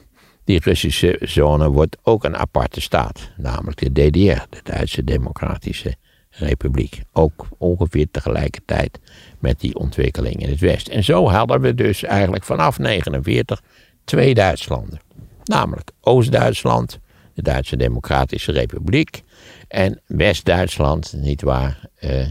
[0.43, 5.95] die Russische zone wordt ook een aparte staat, namelijk de DDR, de Duitse Democratische
[6.29, 7.01] Republiek.
[7.11, 8.99] Ook ongeveer tegelijkertijd
[9.39, 10.93] met die ontwikkeling in het Westen.
[10.93, 13.61] En zo hadden we dus eigenlijk vanaf 1949
[14.03, 14.99] twee Duitslanden.
[15.43, 16.99] Namelijk Oost-Duitsland,
[17.34, 19.23] de Duitse Democratische Republiek.
[19.67, 22.27] En West-Duitsland, nietwaar, uh, eh,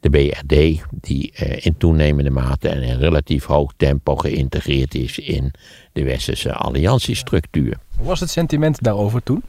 [0.00, 5.52] de BRD, die uh, in toenemende mate en in relatief hoog tempo geïntegreerd is in
[5.92, 7.78] de westerse alliantiestructuur.
[7.96, 9.42] Hoe was het sentiment daarover toen?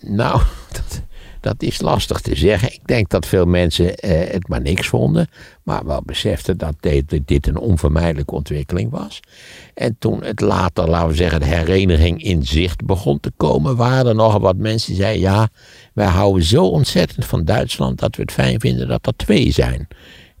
[0.00, 0.42] Nou,
[0.72, 1.02] dat,
[1.46, 2.72] dat is lastig te zeggen.
[2.72, 5.28] Ik denk dat veel mensen eh, het maar niks vonden.
[5.62, 6.74] Maar wel beseften dat
[7.24, 9.20] dit, een onvermijdelijke ontwikkeling was.
[9.74, 14.06] En toen het later, laten we zeggen, de hereniging in zicht begon te komen, waren
[14.06, 15.48] er nog wat mensen die zeiden: ja,
[15.94, 19.88] wij houden zo ontzettend van Duitsland dat we het fijn vinden dat er twee zijn.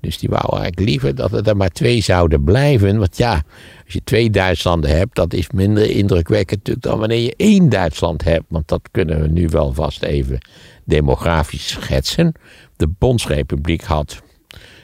[0.00, 2.98] Dus die wou eigenlijk liever dat het er maar twee zouden blijven.
[2.98, 3.32] Want ja,
[3.84, 8.24] als je twee Duitslanden hebt, dat is minder indrukwekkend natuurlijk dan wanneer je één Duitsland
[8.24, 8.44] hebt.
[8.48, 10.38] Want dat kunnen we nu wel vast even
[10.86, 12.32] demografisch schetsen.
[12.76, 14.22] De Bondsrepubliek had,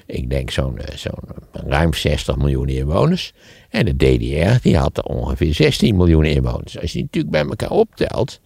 [0.07, 1.19] ik denk zo'n eh, zo'n
[1.53, 3.33] ruim 60 miljoen inwoners.
[3.71, 6.81] En de DDR die had ongeveer 16 miljoen inwoners.
[6.81, 8.41] Als je die natuurlijk bij elkaar optelt.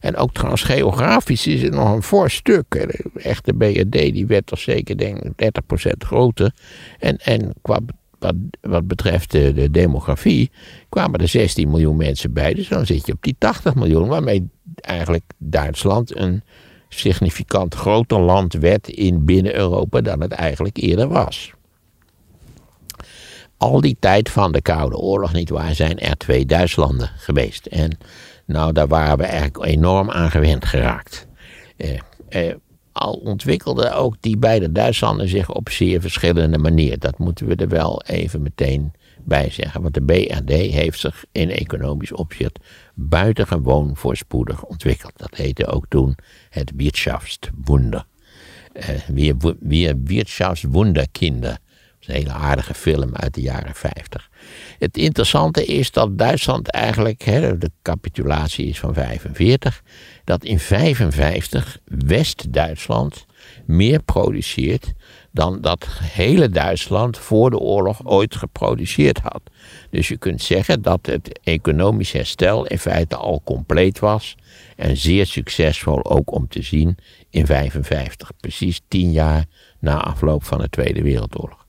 [0.00, 2.70] En ook trouwens geografisch is het nog een fors stuk.
[2.70, 5.52] De echte BRD die werd toch zeker denk ik
[5.86, 6.54] 30% groter.
[6.98, 7.78] En, en qua,
[8.18, 10.50] wat, wat betreft de, de demografie
[10.88, 12.54] kwamen er 16 miljoen mensen bij.
[12.54, 14.08] Dus dan zit je op die 80 miljoen.
[14.08, 16.42] Waarmee eigenlijk Duitsland een
[16.94, 21.52] significant groter land werd in binnen Europa dan het eigenlijk eerder was.
[23.56, 27.66] Al die tijd van de Koude Oorlog, niet waar, zijn er twee Duitslanden geweest.
[27.66, 27.98] En
[28.44, 31.26] nou, daar waren we eigenlijk enorm aan gewend geraakt.
[31.76, 31.98] Eh,
[32.28, 32.54] eh,
[32.92, 37.00] al ontwikkelden ook die beide Duitslanden zich op zeer verschillende manieren.
[37.00, 38.92] Dat moeten we er wel even meteen
[39.24, 39.82] bij zeggen.
[39.82, 42.58] Want de BRD heeft zich in economisch opzicht
[42.94, 45.12] buitengewoon voorspoedig ontwikkeld.
[45.16, 46.16] Dat heette ook toen
[46.50, 48.04] het Wirtschaftswunder.
[49.08, 51.50] Uh, wir Wirtschaftswunderkinder.
[51.50, 54.30] Dat is een hele aardige film uit de jaren 50.
[54.78, 59.82] Het interessante is dat Duitsland eigenlijk, hè, de capitulatie is van 45,
[60.24, 63.26] dat in 55 West-Duitsland
[63.66, 64.92] meer produceert
[65.32, 69.40] dan dat hele Duitsland voor de oorlog ooit geproduceerd had.
[69.90, 74.36] Dus je kunt zeggen dat het economisch herstel in feite al compleet was
[74.76, 76.96] en zeer succesvol ook om te zien
[77.30, 79.44] in 55, precies tien jaar
[79.78, 81.66] na afloop van de Tweede Wereldoorlog.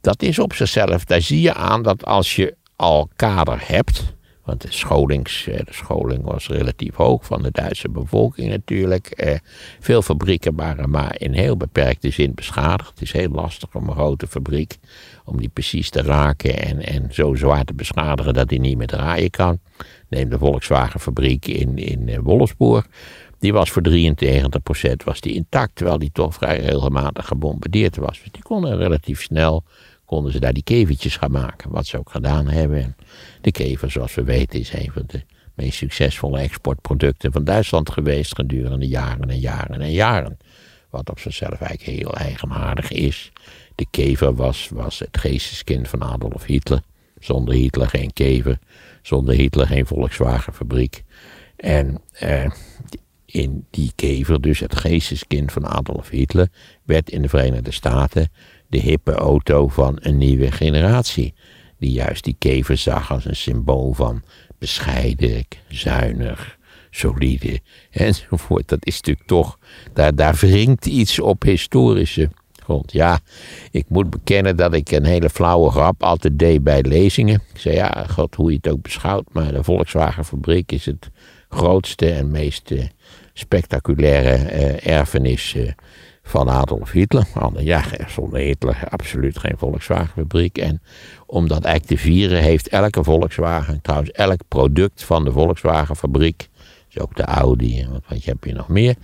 [0.00, 4.15] Dat is op zichzelf, daar zie je aan dat als je al kader hebt,
[4.46, 9.06] want de, scholings, de scholing was relatief hoog van de Duitse bevolking natuurlijk.
[9.06, 9.38] Eh,
[9.80, 12.90] veel fabrieken waren maar in heel beperkte zin beschadigd.
[12.90, 14.76] Het is heel lastig om een grote fabriek,
[15.24, 18.86] om die precies te raken en, en zo zwaar te beschadigen dat die niet meer
[18.86, 19.58] draaien kan.
[20.08, 22.86] Neem de Volkswagen fabriek in, in eh, Wolfsburg.
[23.38, 28.20] Die was voor 93% was die intact, terwijl die toch vrij regelmatig gebombardeerd was.
[28.22, 29.64] Dus die konden relatief snel
[30.06, 31.70] konden ze daar die kevertjes gaan maken.
[31.70, 32.96] Wat ze ook gedaan hebben.
[33.40, 35.22] de kever, zoals we weten, is een van de
[35.54, 40.38] meest succesvolle exportproducten van Duitsland geweest gedurende jaren en jaren en jaren.
[40.90, 43.32] Wat op zichzelf eigenlijk heel eigenaardig is.
[43.74, 46.82] De kever was, was het geesteskind van Adolf Hitler.
[47.18, 48.58] Zonder Hitler geen kever.
[49.02, 51.04] Zonder Hitler geen Volkswagenfabriek.
[51.56, 52.50] En eh,
[53.24, 56.48] in die kever, dus het geesteskind van Adolf Hitler,
[56.84, 58.30] werd in de Verenigde Staten
[58.68, 61.34] de hippe auto van een nieuwe generatie.
[61.78, 64.22] Die juist die kever zag als een symbool van
[64.58, 66.58] bescheiden, zuinig,
[66.90, 68.68] solide enzovoort.
[68.68, 69.58] Dat is natuurlijk toch,
[69.92, 72.30] daar, daar wringt iets op historische
[72.66, 72.92] grond.
[72.92, 73.18] Ja,
[73.70, 77.42] ik moet bekennen dat ik een hele flauwe grap altijd deed bij lezingen.
[77.52, 81.10] Ik zei, ja, god, hoe je het ook beschouwt, maar de Volkswagenfabriek is het
[81.48, 82.84] grootste en meest eh,
[83.32, 85.72] spectaculaire eh, erfenis eh,
[86.26, 87.26] van Adolf Hitler.
[87.58, 90.58] Ja, zonder Hitler absoluut geen Volkswagenfabriek.
[90.58, 90.82] En
[91.26, 96.48] om dat eigenlijk te vieren heeft elke Volkswagen, trouwens elk product van de Volkswagenfabriek,
[96.88, 98.94] dus ook de Audi wat, wat heb je nog meer,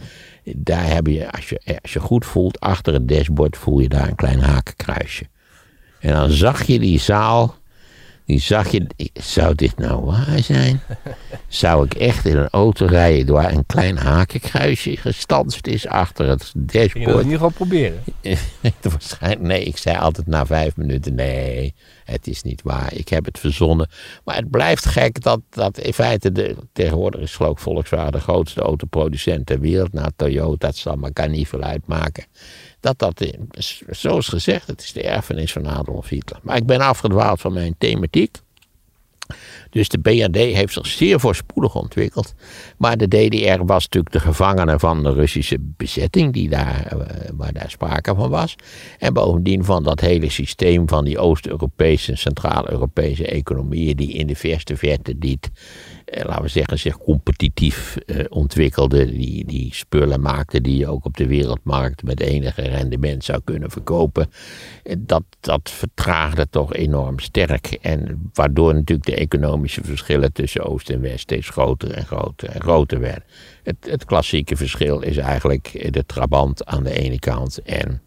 [0.56, 4.08] daar heb je als, je, als je goed voelt, achter het dashboard voel je daar
[4.08, 5.24] een klein hakenkruisje.
[6.00, 7.54] En dan zag je die zaal
[8.26, 10.80] die zag je, zou dit nou waar zijn?
[11.48, 16.52] Zou ik echt in een auto rijden door een klein hakenkruisje gestanst is achter het
[16.56, 16.92] dashboard?
[16.92, 18.02] Je wil in ieder geval proberen.
[18.90, 22.94] Waarschijnlijk, nee, ik zei altijd na vijf minuten, nee, het is niet waar.
[22.94, 23.88] Ik heb het verzonnen.
[24.24, 28.60] Maar het blijft gek dat, dat in feite, de, tegenwoordig is geloof Volkswagen de grootste
[28.60, 29.92] autoproducent ter wereld.
[29.92, 32.24] Na Toyota, het zal maar kan niet veel uitmaken
[32.82, 33.26] dat dat,
[33.90, 36.40] zoals gezegd, het is de erfenis van Adolf Hitler.
[36.42, 38.38] Maar ik ben afgedwaald van mijn thematiek.
[39.70, 42.34] Dus de BRD heeft zich zeer voorspoedig ontwikkeld.
[42.76, 47.52] Maar de DDR was natuurlijk de gevangene van de Russische bezetting, die daar, eh, waar
[47.52, 48.56] daar sprake van was.
[48.98, 54.36] En bovendien van dat hele systeem van die Oost-Europese en Centraal-Europese economieën, die in de
[54.36, 55.50] verste verte niet
[56.12, 59.06] laten we zeggen, zich competitief eh, ontwikkelde.
[59.06, 63.70] Die, die spullen maakte die je ook op de wereldmarkt met enige rendement zou kunnen
[63.70, 64.30] verkopen.
[64.82, 67.78] Eh, dat, dat vertraagde toch enorm sterk.
[67.80, 72.60] En waardoor natuurlijk de economische verschillen tussen Oost en West steeds groter en groter en
[72.60, 73.24] groter werden.
[73.62, 78.02] Het, het klassieke verschil is eigenlijk de Trabant aan de ene kant en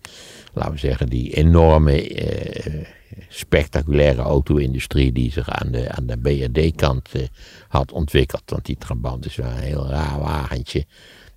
[0.55, 2.85] laten we zeggen, die enorme eh,
[3.29, 7.21] spectaculaire auto-industrie die zich aan de, aan de BRD-kant eh,
[7.67, 8.43] had ontwikkeld.
[8.45, 10.85] Want die Trabant is wel een heel raar wagentje.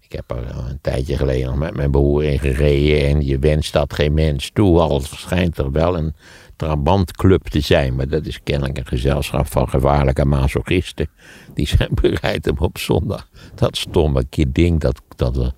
[0.00, 3.72] Ik heb er een tijdje geleden nog met mijn broer in gereden en je wenst
[3.72, 4.80] dat geen mens toe.
[4.80, 6.14] Al schijnt er wel een
[6.56, 11.08] Trabantclub te zijn, maar dat is kennelijk een gezelschap van gevaarlijke masochisten.
[11.54, 15.54] Die zijn bereid om op zondag dat stomme ding, dat, dat,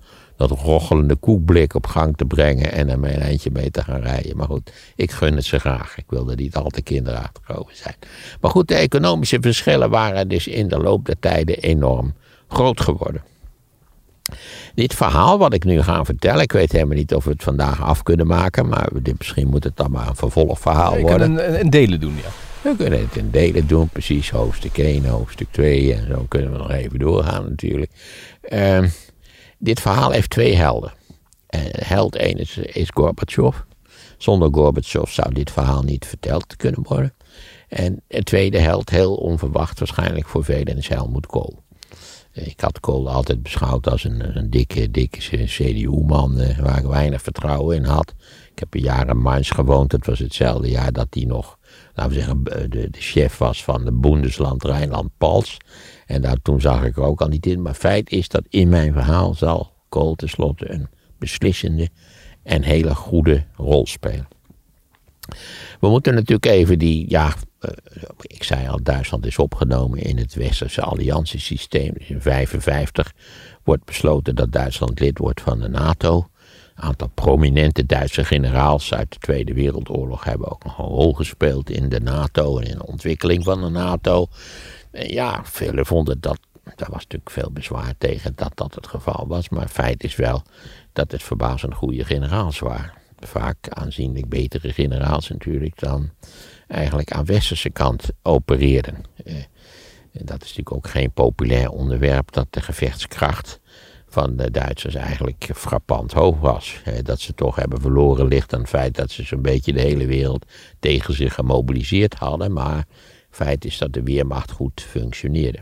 [0.47, 4.37] dat rochelende koekblik op gang te brengen en er mijn eindje mee te gaan rijden.
[4.37, 5.97] Maar goed, ik gun het ze graag.
[5.97, 7.95] Ik wilde niet al te kinderachtig over zijn.
[8.41, 12.13] Maar goed, de economische verschillen waren dus in de loop der tijden enorm
[12.47, 13.23] groot geworden.
[14.75, 17.81] Dit verhaal wat ik nu ga vertellen, ik weet helemaal niet of we het vandaag
[17.83, 21.19] af kunnen maken, maar dit, misschien moet het dan maar een vervolgverhaal worden.
[21.19, 22.29] We kunnen een, een delen doen, ja.
[22.61, 26.57] We kunnen het in delen doen, precies hoofdstuk 1, hoofdstuk 2 en zo kunnen we
[26.57, 27.91] nog even doorgaan natuurlijk.
[28.49, 28.83] Uh,
[29.61, 30.93] dit verhaal heeft twee helden.
[31.47, 33.57] En held 1 is, is Gorbachev.
[34.17, 37.13] Zonder Gorbachev zou dit verhaal niet verteld kunnen worden.
[37.67, 41.63] En de tweede held, heel onverwacht waarschijnlijk voor velen, is Helmut Kool.
[42.33, 47.21] Ik had Kool altijd beschouwd als een, een dikke, dikke CDU-man eh, waar ik weinig
[47.21, 48.13] vertrouwen in had.
[48.51, 49.91] Ik heb een jaar in Mainz gewoond.
[49.91, 51.57] Het was hetzelfde jaar dat hij nog,
[51.93, 55.57] laten we zeggen, de, de chef was van de Bundesland Rijnland-Pals.
[56.11, 57.61] En daar, toen zag ik er ook al niet in.
[57.61, 60.87] Maar feit is dat in mijn verhaal zal Kool tenslotte een
[61.19, 61.89] beslissende
[62.43, 64.27] en hele goede rol spelen.
[65.79, 67.71] We moeten natuurlijk even die, ja, eh,
[68.21, 71.93] ik zei al, Duitsland is opgenomen in het Westerse alliantiesysteem.
[71.93, 73.13] Dus in 1955
[73.63, 76.27] wordt besloten dat Duitsland lid wordt van de NATO.
[76.75, 81.69] Een aantal prominente Duitse generaals uit de Tweede Wereldoorlog hebben ook nog een rol gespeeld
[81.69, 84.27] in de NATO en in de ontwikkeling van de NATO.
[84.91, 89.49] Ja, velen vonden dat, daar was natuurlijk veel bezwaar tegen dat dat het geval was.
[89.49, 90.43] Maar feit is wel
[90.93, 92.93] dat het verbazend goede generaals waren.
[93.19, 96.09] Vaak aanzienlijk betere generaals natuurlijk dan
[96.67, 98.95] eigenlijk aan westerse kant opereerden.
[99.25, 99.35] Eh,
[100.11, 103.59] dat is natuurlijk ook geen populair onderwerp dat de gevechtskracht
[104.07, 106.81] van de Duitsers eigenlijk frappant hoog was.
[107.03, 110.05] Dat ze toch hebben verloren ligt aan het feit dat ze zo'n beetje de hele
[110.05, 110.45] wereld
[110.79, 112.53] tegen zich gemobiliseerd hadden.
[112.53, 112.85] Maar
[113.31, 115.59] Feit is dat de Weermacht goed functioneerde.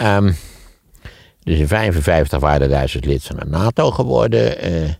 [0.00, 0.34] Um,
[1.44, 4.72] dus in 1955 waren de Duitsers lid van de NATO geworden.
[4.72, 4.90] Uh,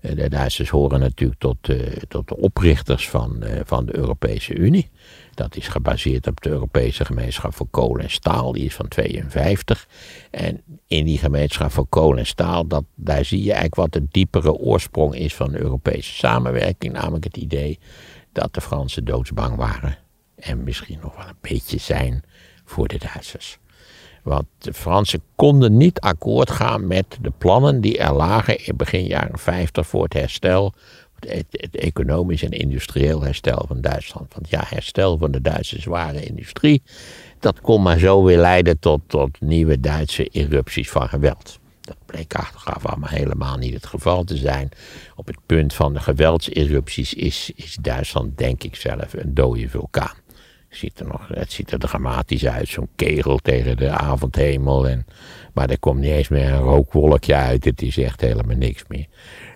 [0.00, 4.90] de Duitsers horen natuurlijk tot, uh, tot de oprichters van, van de Europese Unie.
[5.34, 8.52] Dat is gebaseerd op de Europese gemeenschap voor kolen en staal.
[8.52, 9.88] Die is van 52.
[10.30, 14.06] En in die gemeenschap voor kolen en staal, dat, daar zie je eigenlijk wat de
[14.10, 16.92] diepere oorsprong is van de Europese samenwerking.
[16.92, 17.78] Namelijk het idee
[18.32, 20.05] dat de Fransen doodsbang waren
[20.36, 22.24] en misschien nog wel een beetje zijn
[22.64, 23.58] voor de Duitsers.
[24.22, 29.04] Want de Fransen konden niet akkoord gaan met de plannen die er lagen in begin
[29.04, 30.74] jaren 50 voor het herstel
[31.20, 34.34] Het, economisch en industrieel herstel van Duitsland.
[34.34, 36.82] Want ja, herstel van de Duitse zware industrie,
[37.40, 41.58] dat kon maar zo weer leiden tot, tot nieuwe Duitse erupties van geweld.
[41.80, 44.68] Dat bleek achteraf allemaal helemaal niet het geval te zijn.
[45.14, 50.14] Op het punt van de geweldserupties is, is Duitsland, denk ik zelf, een dode vulkaan.
[50.76, 54.88] Ziet er, nog, het ziet er dramatisch uit, zo'n kegel tegen de avondhemel.
[54.88, 55.06] En,
[55.54, 59.06] maar er komt niet eens meer een rookwolkje uit, het is echt helemaal niks meer.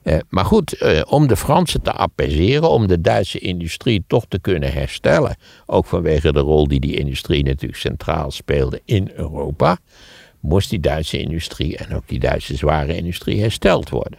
[0.03, 4.41] Eh, maar goed, eh, om de Fransen te apaiseren, om de Duitse industrie toch te
[4.41, 9.79] kunnen herstellen, ook vanwege de rol die die industrie natuurlijk centraal speelde in Europa,
[10.41, 14.19] moest die Duitse industrie en ook die Duitse zware industrie hersteld worden.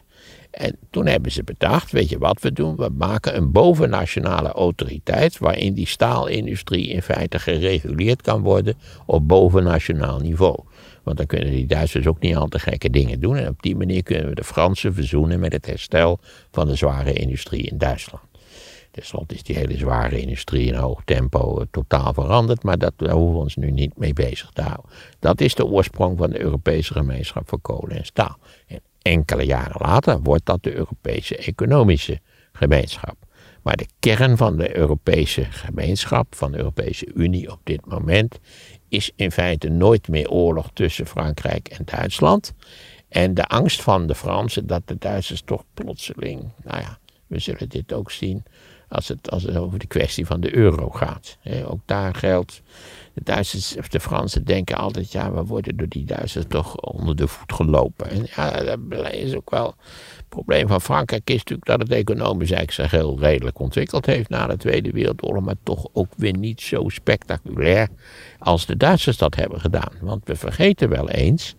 [0.51, 2.75] En toen hebben ze bedacht, weet je wat we doen?
[2.75, 8.75] We maken een bovennationale autoriteit waarin die staalindustrie in feite gereguleerd kan worden
[9.05, 10.55] op bovennationaal niveau.
[11.03, 13.35] Want dan kunnen die Duitsers ook niet al te gekke dingen doen.
[13.35, 16.19] En op die manier kunnen we de Fransen verzoenen met het herstel
[16.51, 18.23] van de zware industrie in Duitsland.
[18.91, 22.93] Ten slotte is die hele zware industrie in hoog tempo eh, totaal veranderd, maar dat,
[22.95, 24.85] daar hoeven we ons nu niet mee bezig te houden.
[25.19, 28.37] Dat is de oorsprong van de Europese gemeenschap voor kolen en staal.
[28.67, 32.19] En enkele jaren later wordt dat de Europese economische
[32.51, 33.15] gemeenschap.
[33.61, 38.39] Maar de kern van de Europese gemeenschap, van de Europese Unie op dit moment,
[38.89, 42.53] is in feite nooit meer oorlog tussen Frankrijk en Duitsland.
[43.09, 47.69] En de angst van de Fransen dat de Duitsers toch plotseling, nou ja, we zullen
[47.69, 48.43] dit ook zien,
[48.89, 51.37] als het, als het over de kwestie van de euro gaat.
[51.65, 52.61] ook daar geldt,
[53.13, 57.15] de Duitsers of de Fransen denken altijd, ja, we worden door die Duitsers toch onder
[57.15, 58.09] de voet gelopen.
[58.09, 59.75] En ja, dat is ook wel.
[60.15, 64.29] Het probleem van Frankrijk is natuurlijk dat het economisch eigenlijk zich heel redelijk ontwikkeld heeft
[64.29, 67.87] na de Tweede Wereldoorlog, maar toch ook weer niet zo spectaculair
[68.39, 69.93] als de Duitsers dat hebben gedaan.
[70.01, 71.55] Want we vergeten wel eens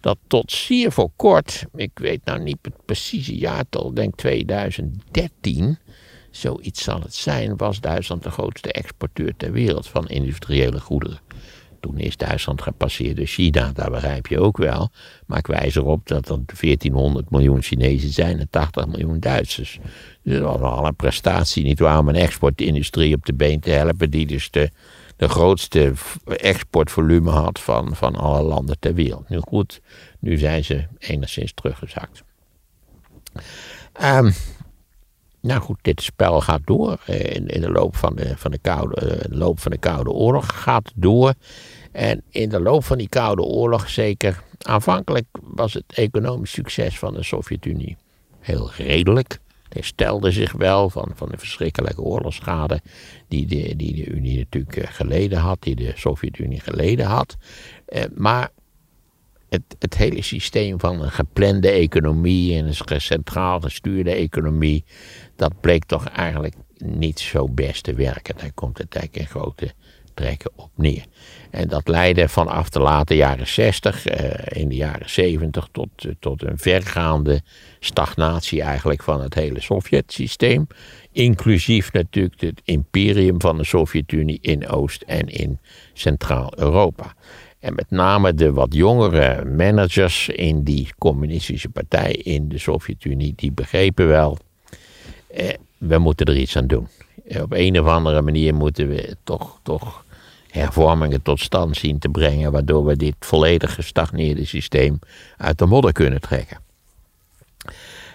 [0.00, 5.78] dat tot zeer voor kort, ik weet nou niet het precieze jaartal, denk 2013
[6.40, 11.20] zoiets zal het zijn, was Duitsland de grootste exporteur ter wereld van industriële goederen.
[11.80, 14.90] Toen is Duitsland gepasseerd door China, dat begrijp je ook wel.
[15.26, 19.78] Maar ik wijs erop dat er 1400 miljoen Chinezen zijn en 80 miljoen Duitsers.
[20.22, 23.70] Dus dat was al een prestatie, niet waar, om een exportindustrie op de been te
[23.70, 24.70] helpen, die dus de,
[25.16, 25.92] de grootste
[26.24, 29.28] exportvolume had van, van alle landen ter wereld.
[29.28, 29.80] Nu goed,
[30.20, 32.22] nu zijn ze enigszins teruggezakt.
[34.02, 34.32] Um,
[35.46, 36.98] nou goed, dit spel gaat door.
[37.06, 39.78] Eh, in, in de, loop van de, van, de koude, eh, de loop van de
[39.78, 41.34] Koude Oorlog gaat door.
[41.92, 47.14] En in de loop van die Koude Oorlog, zeker aanvankelijk, was het economisch succes van
[47.14, 47.96] de Sovjet-Unie
[48.38, 49.32] heel redelijk.
[49.62, 52.80] Het herstelde zich wel van, van de verschrikkelijke oorlogsschade
[53.28, 57.36] die de, die de Unie natuurlijk eh, geleden had, die de Sovjet-Unie geleden had.
[58.14, 58.50] maar
[59.48, 64.84] het, het hele systeem van een geplande economie en een centraal gestuurde economie,
[65.36, 68.36] dat bleek toch eigenlijk niet zo best te werken.
[68.36, 69.72] Daar komt het eigenlijk in grote
[70.16, 71.04] trekken op neer.
[71.50, 76.10] En dat leidde vanaf de late jaren 60, eh, in de jaren 70, tot, eh,
[76.18, 77.42] tot een vergaande
[77.80, 80.66] stagnatie eigenlijk van het hele Sovjet-systeem.
[81.12, 85.58] Inclusief natuurlijk het imperium van de Sovjet-Unie in Oost- en in
[85.92, 87.14] Centraal-Europa.
[87.58, 93.52] En met name de wat jongere managers in die communistische partij in de Sovjet-Unie, die
[93.52, 94.38] begrepen wel,
[95.78, 96.88] we moeten er iets aan doen.
[97.28, 100.04] Eh, op een of andere manier moeten we toch, toch
[100.50, 104.98] hervormingen tot stand zien te brengen, waardoor we dit volledig gestagneerde systeem
[105.36, 106.58] uit de modder kunnen trekken.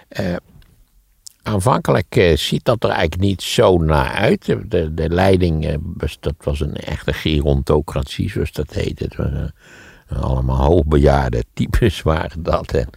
[0.08, 0.36] Eh,
[1.42, 4.44] aanvankelijk ziet dat er eigenlijk niet zo naar uit.
[4.44, 5.78] De, de leiding,
[6.20, 8.72] dat was een echte gerontocratie, zoals dat
[9.16, 9.52] was,
[10.20, 12.72] allemaal hoogbejaarde types waren dat.
[12.72, 12.88] En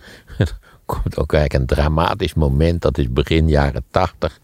[0.85, 2.81] komt ook eigenlijk een dramatisch moment.
[2.81, 4.39] Dat is begin jaren tachtig.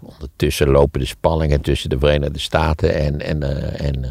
[0.00, 3.42] Ondertussen lopen de spanningen tussen de Verenigde Staten en, en,
[3.78, 4.10] en, uh,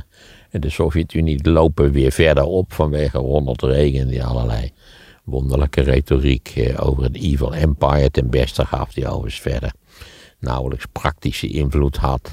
[0.50, 4.72] en de Sovjet-Unie lopen weer verder op vanwege Ronald Reagan die allerlei
[5.24, 9.72] wonderlijke retoriek uh, over het evil empire ten beste gaf, die overigens verder
[10.40, 12.32] nauwelijks praktische invloed had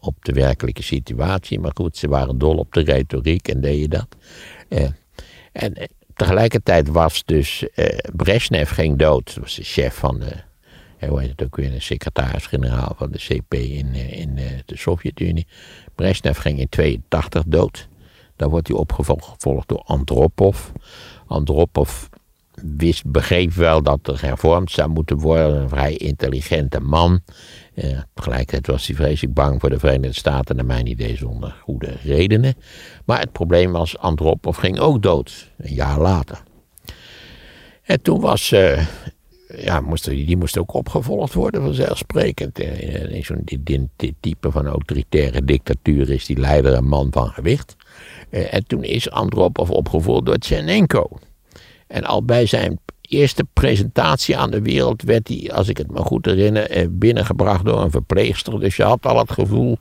[0.00, 1.60] op de werkelijke situatie.
[1.60, 4.06] Maar goed, ze waren dol op de retoriek en deden dat.
[5.52, 9.36] en tegelijkertijd was dus uh, Brezhnev ging dood.
[9.40, 10.32] Was de chef van de,
[10.98, 15.46] heet het ook weer, de secretaris-generaal van de CP in, uh, in uh, de Sovjet-Unie.
[15.94, 17.88] Brezhnev ging in 82 dood.
[18.36, 20.68] Dan wordt hij opgevolgd door Andropov.
[21.26, 22.06] Andropov
[22.54, 25.62] wist, begreep wel dat er hervormd zou moeten worden.
[25.62, 27.20] Een vrij intelligente man.
[27.74, 31.94] Uh, tegelijkertijd was hij vreselijk bang voor de Verenigde Staten, naar mijn idee zonder goede
[32.02, 32.54] redenen.
[33.04, 36.42] Maar het probleem was, Andropov ging ook dood, een jaar later.
[37.82, 38.86] En toen was uh,
[39.56, 42.58] ja, moest, die moest ook opgevolgd worden, vanzelfsprekend.
[42.58, 43.42] In, in zo'n
[43.96, 47.76] dit, type van autoritaire dictatuur is die leider een man van gewicht.
[48.30, 51.08] Eh, en toen is Andropov opgevolgd door Tchernenko.
[51.86, 55.98] En al bij zijn eerste presentatie aan de wereld werd hij, als ik het me
[55.98, 58.60] goed herinner, eh, binnengebracht door een verpleegster.
[58.60, 59.78] Dus je had al het gevoel,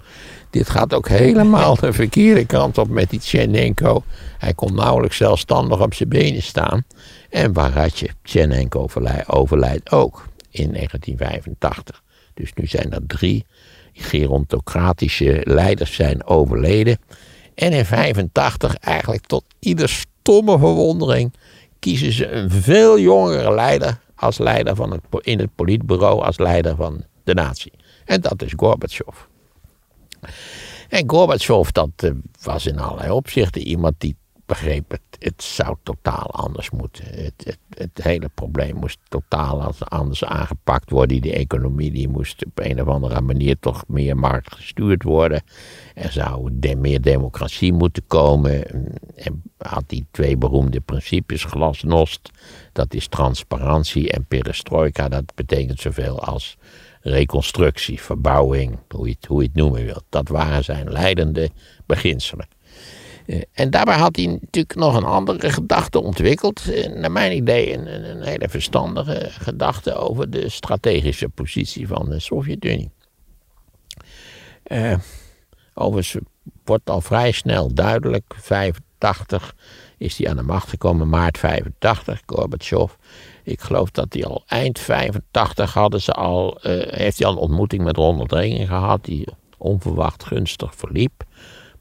[0.49, 4.03] dit gaat ook helemaal de verkeerde kant op met die Tchernenko.
[4.37, 6.83] Hij kon nauwelijks zelfstandig op zijn benen staan.
[7.29, 8.87] En waaruit je Tchernenko
[9.27, 12.03] overlijdt ook in 1985.
[12.33, 13.45] Dus nu zijn er drie
[13.93, 16.97] gerontocratische leiders zijn overleden.
[17.55, 21.33] En in 85 eigenlijk tot ieder stomme verwondering
[21.83, 26.75] kiezen ze een veel jongere leider als leider van het, in het politbureau, als leider
[26.75, 27.71] van de natie.
[28.05, 29.17] En dat is Gorbachev.
[30.89, 32.11] En Gorbachev, dat uh,
[32.41, 34.15] was in allerlei opzichten iemand die
[34.53, 37.05] begreep, het, het zou totaal anders moeten.
[37.05, 41.21] Het, het, hele probleem moest totaal anders aangepakt worden.
[41.21, 45.43] Die economie die moest op een of andere manier toch meer marktgestuurd worden.
[45.93, 48.65] Er zou meer democratie moeten komen.
[49.15, 52.29] En had die twee beroemde principes, glasnost,
[52.71, 56.57] dat is transparantie, en perestroika, dat betekent zoveel als
[57.01, 60.03] reconstructie, verbouwing, hoe het, hoe je het noemen wilt.
[60.09, 61.49] Dat waren zijn leidende
[61.85, 62.52] beginselen.
[63.25, 66.69] Eh, en daarbij had hij natuurlijk nog een andere gedachte ontwikkeld.
[66.69, 72.19] Eh, naar mijn idee een, een hele verstandige gedachte over de strategische positie van de
[72.19, 72.91] Sovjet-Unie.
[74.67, 74.97] Uh,
[75.73, 76.23] overigens
[76.63, 79.55] wordt al vrij snel duidelijk, 85
[79.97, 82.93] is hij aan de macht gekomen, maart 85, Gorbachev.
[83.43, 87.83] Ik geloof dat hij al eind 85 hadden ze al, heeft hij al een ontmoeting
[87.83, 91.23] met Ronald Reagan gehad, die onverwacht gunstig verliep.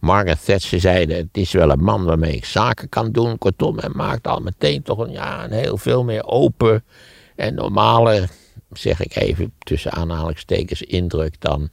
[0.03, 3.39] Margaret Thatcher zeiden, het is wel een man waarmee ik zaken kan doen.
[3.39, 6.85] Kortom, hij maakt al meteen toch een, ja, een heel veel meer open
[7.37, 8.29] en normale,
[8.73, 11.69] zeg ik even tussen aanhalingstekens, indruk dan,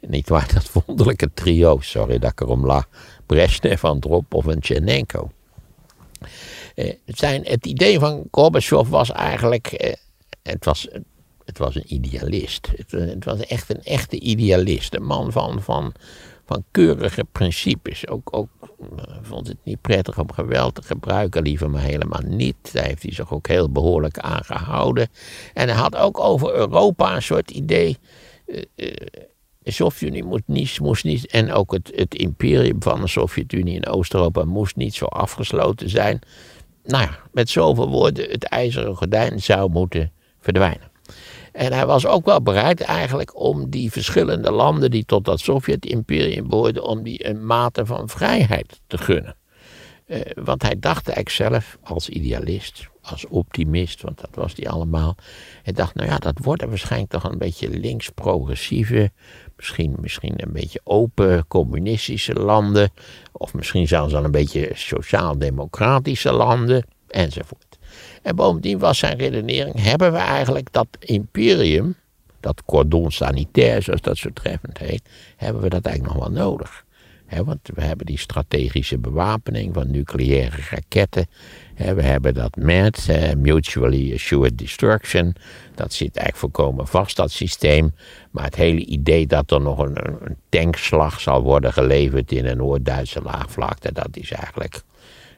[0.00, 2.88] niet waar, dat wonderlijke trio, sorry dat ik erom lach,
[3.26, 5.30] Brezhnev, Andropov en Tchernenko.
[6.74, 9.92] Eh, zijn, het idee van Gorbachev was eigenlijk, eh,
[10.42, 10.88] het, was,
[11.44, 12.68] het was een idealist.
[12.76, 14.94] Het, het, was echt een echte idealist.
[14.94, 15.94] Een man van, van
[16.46, 18.08] van keurige principes.
[18.08, 18.48] Ook, ook
[18.80, 22.72] uh, vond het niet prettig om geweld te gebruiken, liever maar helemaal niet.
[22.72, 25.08] Daar heeft hij zich ook heel behoorlijk aan gehouden.
[25.54, 27.96] En hij had ook over Europa een soort idee.
[28.46, 28.92] Uh, uh,
[29.58, 34.44] de Sovjet-Unie moest niet, moest en ook het, het imperium van de Sovjet-Unie in Oost-Europa
[34.44, 36.18] moest niet zo afgesloten zijn.
[36.84, 40.91] Nou ja, met zoveel woorden, het ijzeren gordijn zou moeten verdwijnen.
[41.52, 46.48] En hij was ook wel bereid eigenlijk om die verschillende landen die tot dat Sovjet-imperium
[46.48, 49.36] behoorden, om die een mate van vrijheid te gunnen.
[50.06, 55.16] Uh, want hij dacht eigenlijk zelf als idealist, als optimist, want dat was hij allemaal.
[55.62, 59.10] Hij dacht, nou ja, dat worden waarschijnlijk toch een beetje links-progressieve,
[59.56, 62.90] misschien, misschien een beetje open communistische landen,
[63.32, 67.71] of misschien zelfs al een beetje sociaal-democratische landen, enzovoort.
[68.22, 71.94] En bovendien was zijn redenering: hebben we eigenlijk dat imperium,
[72.40, 76.84] dat cordon sanitair, zoals dat zo treffend heet, hebben we dat eigenlijk nog wel nodig?
[77.40, 81.26] want we hebben die strategische bewapening van nucleaire raketten.
[81.76, 85.34] we hebben dat MAD, Mutually Assured Destruction.
[85.74, 87.94] Dat zit eigenlijk volkomen vast, dat systeem.
[88.30, 92.56] Maar het hele idee dat er nog een, een tankslag zal worden geleverd in een
[92.56, 94.82] Noord-Duitse laagvlakte, dat is eigenlijk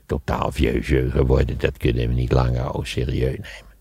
[0.06, 1.58] totaal vieux geworden.
[1.58, 3.74] Dat kunnen we niet langer ook serieus nemen.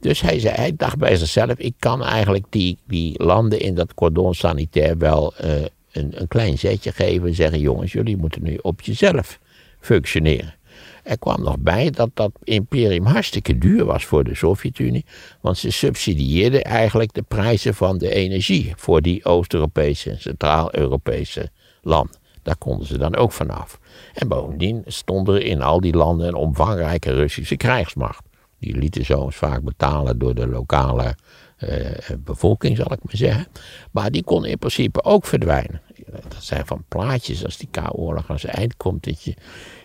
[0.00, 3.94] Dus hij, zei, hij dacht bij zichzelf: ik kan eigenlijk die, die landen in dat
[3.94, 5.54] cordon sanitair wel uh,
[5.92, 7.28] een, een klein zetje geven.
[7.28, 9.38] En zeggen: jongens, jullie moeten nu op jezelf
[9.80, 10.54] functioneren.
[11.02, 15.04] Er kwam nog bij dat dat imperium hartstikke duur was voor de Sovjet-Unie.
[15.40, 21.50] Want ze subsidieerden eigenlijk de prijzen van de energie voor die Oost-Europese en Centraal-Europese
[21.82, 22.16] landen.
[22.46, 23.78] Daar konden ze dan ook vanaf.
[24.14, 28.24] En bovendien stond er in al die landen een omvangrijke Russische krijgsmacht.
[28.58, 31.16] Die lieten ze ons vaak betalen door de lokale
[31.58, 31.70] uh,
[32.18, 33.46] bevolking, zal ik maar zeggen.
[33.90, 35.82] Maar die kon in principe ook verdwijnen.
[36.28, 39.04] Dat zijn van plaatjes als die Koude Oorlog aan zijn eind komt.
[39.04, 39.34] Dat je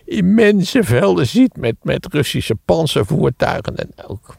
[0.06, 3.76] immense velden ziet met, met Russische panzervoertuigen.
[3.76, 4.36] En ook,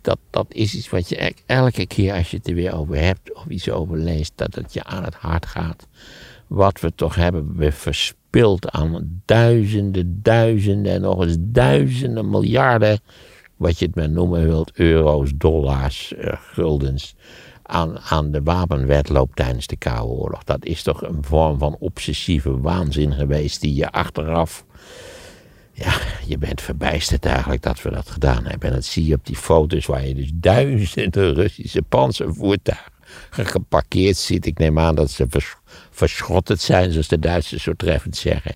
[0.00, 3.34] dat, dat is iets wat je elke keer als je het er weer over hebt
[3.34, 5.86] of iets over leest, dat het je aan het hart gaat.
[6.46, 13.00] Wat we toch hebben verspild aan duizenden, duizenden en nog eens duizenden miljarden,
[13.56, 17.16] wat je het maar noemen wilt, euro's, dollars, uh, guldens,
[17.62, 20.44] aan, aan de wapenwetloop tijdens de Koude Oorlog.
[20.44, 24.64] Dat is toch een vorm van obsessieve waanzin geweest die je achteraf
[25.72, 25.94] Ja,
[26.26, 28.68] je bent verbijsterd eigenlijk dat we dat gedaan hebben.
[28.68, 32.92] En dat zie je op die foto's waar je dus duizenden Russische panzervoertuigen
[33.30, 34.46] geparkeerd ziet.
[34.46, 35.26] Ik neem aan dat ze
[35.94, 38.54] verschrotterd zijn, zoals de Duitsers zo treffend zeggen.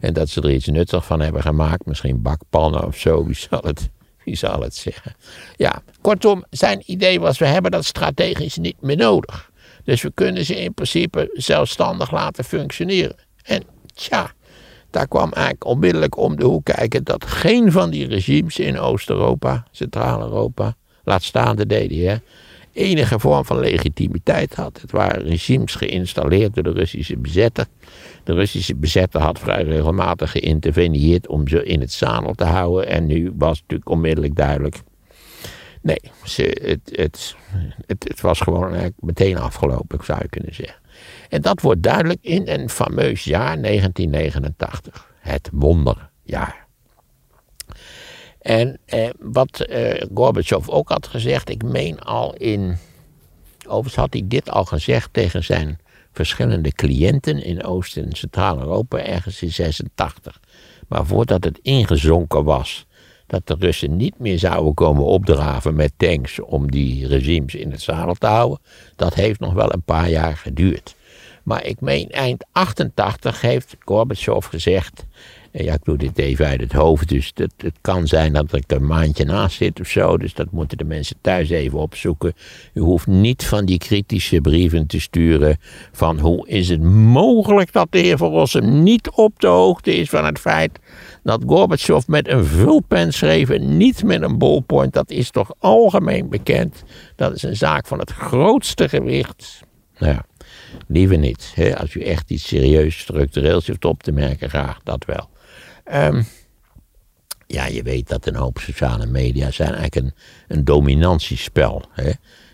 [0.00, 1.86] En dat ze er iets nuttigs van hebben gemaakt.
[1.86, 3.90] Misschien bakpannen of zo, wie zal het,
[4.24, 5.14] wie zal het zeggen.
[5.56, 9.50] Ja, kortom, zijn idee was, we hebben dat strategisch niet meer nodig.
[9.84, 13.16] Dus we kunnen ze in principe zelfstandig laten functioneren.
[13.42, 13.62] En
[13.94, 14.32] tja,
[14.90, 19.66] daar kwam eigenlijk onmiddellijk om de hoek kijken dat geen van die regimes in Oost-Europa,
[19.70, 20.74] Centraal-Europa,
[21.04, 22.22] laat staan de DDR,
[22.72, 24.80] enige vorm van legitimiteit had.
[24.80, 27.66] Het waren regimes geïnstalleerd door de Russische bezetter.
[28.24, 32.86] De Russische bezetter had vrij regelmatig geïnterveneerd om ze in het zadel te houden.
[32.88, 34.76] En nu was natuurlijk onmiddellijk duidelijk.
[35.82, 37.36] Nee, ze, het, het,
[37.86, 40.80] het, het was gewoon eigenlijk meteen afgelopen, zou je kunnen zeggen.
[41.28, 45.14] En dat wordt duidelijk in een fameus jaar 1989.
[45.18, 46.68] Het wonderjaar.
[48.40, 52.76] En eh, wat eh, Gorbachev ook had gezegd, ik meen al in.
[53.66, 55.78] Overigens had hij dit al gezegd tegen zijn
[56.12, 60.40] verschillende cliënten in Oost- en Centraal-Europa ergens in 86.
[60.88, 62.86] Maar voordat het ingezonken was
[63.26, 67.80] dat de Russen niet meer zouden komen opdraven met tanks om die regimes in het
[67.80, 68.58] zadel te houden,
[68.96, 70.94] dat heeft nog wel een paar jaar geduurd.
[71.42, 75.04] Maar ik meen eind 88 heeft Gorbachev gezegd.
[75.52, 78.64] Ja, ik doe dit even uit het hoofd, dus het, het kan zijn dat ik
[78.66, 80.18] een maandje naast zit of zo.
[80.18, 82.32] Dus dat moeten de mensen thuis even opzoeken.
[82.74, 85.56] U hoeft niet van die kritische brieven te sturen
[85.92, 90.08] van hoe is het mogelijk dat de heer Van Rossum niet op de hoogte is
[90.08, 90.78] van het feit
[91.22, 94.92] dat Gorbachev met een vulpen schreef niet met een ballpoint.
[94.92, 96.82] Dat is toch algemeen bekend.
[97.16, 99.60] Dat is een zaak van het grootste gewicht.
[99.98, 100.24] Nou ja.
[100.86, 101.54] Liever niet.
[101.76, 105.28] Als u echt iets serieus structureels heeft op te merken, graag dat wel.
[105.94, 106.26] Um,
[107.46, 110.14] ja, je weet dat een hoop sociale media zijn eigenlijk een,
[110.56, 111.84] een dominantiespel.
[111.92, 112.10] Hè?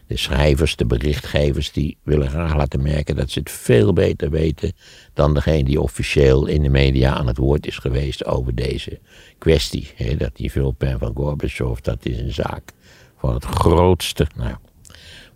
[0.06, 4.72] De schrijvers, de berichtgevers, die willen graag laten merken dat ze het veel beter weten
[5.14, 9.00] dan degene die officieel in de media aan het woord is geweest over deze
[9.38, 9.90] kwestie.
[9.94, 10.16] Hè?
[10.16, 12.72] Dat die vulpen van Gorbachev, dat is een zaak
[13.18, 14.26] van het grootste.
[14.36, 14.54] Nou,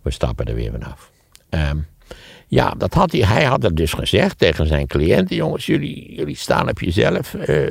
[0.01, 1.11] we stappen er weer vanaf.
[1.49, 1.87] Um,
[2.47, 5.35] ja, dat had hij, hij had het dus gezegd tegen zijn cliënten.
[5.35, 7.33] Jongens, jullie, jullie staan op jezelf.
[7.33, 7.69] Uh,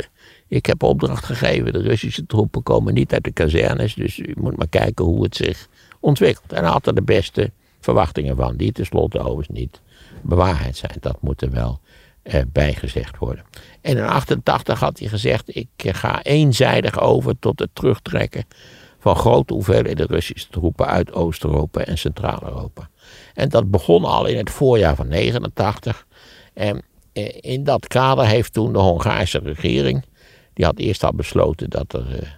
[0.51, 1.73] ik heb opdracht gegeven.
[1.73, 3.95] De Russische troepen komen niet uit de kazernes.
[3.95, 5.69] Dus u moet maar kijken hoe het zich
[6.01, 6.53] ontwikkelt.
[6.53, 8.57] En hij had er de beste verwachtingen van.
[8.57, 9.81] Die tenslotte overigens niet
[10.23, 10.97] bewaarheid zijn.
[11.01, 11.81] Dat moet er wel
[12.23, 13.45] uh, bijgezegd worden.
[13.81, 15.57] En in 88 had hij gezegd.
[15.57, 18.45] Ik ga eenzijdig over tot het terugtrekken
[18.99, 22.89] van grote hoeveelheden Russische troepen uit Oost-Europa en Centraal-Europa.
[23.35, 26.07] En dat begon al in het voorjaar van 89.
[26.55, 26.83] En
[27.13, 30.05] eh, in dat kader heeft toen de Hongaarse regering,
[30.61, 32.29] die had eerst al besloten dat, er, eh,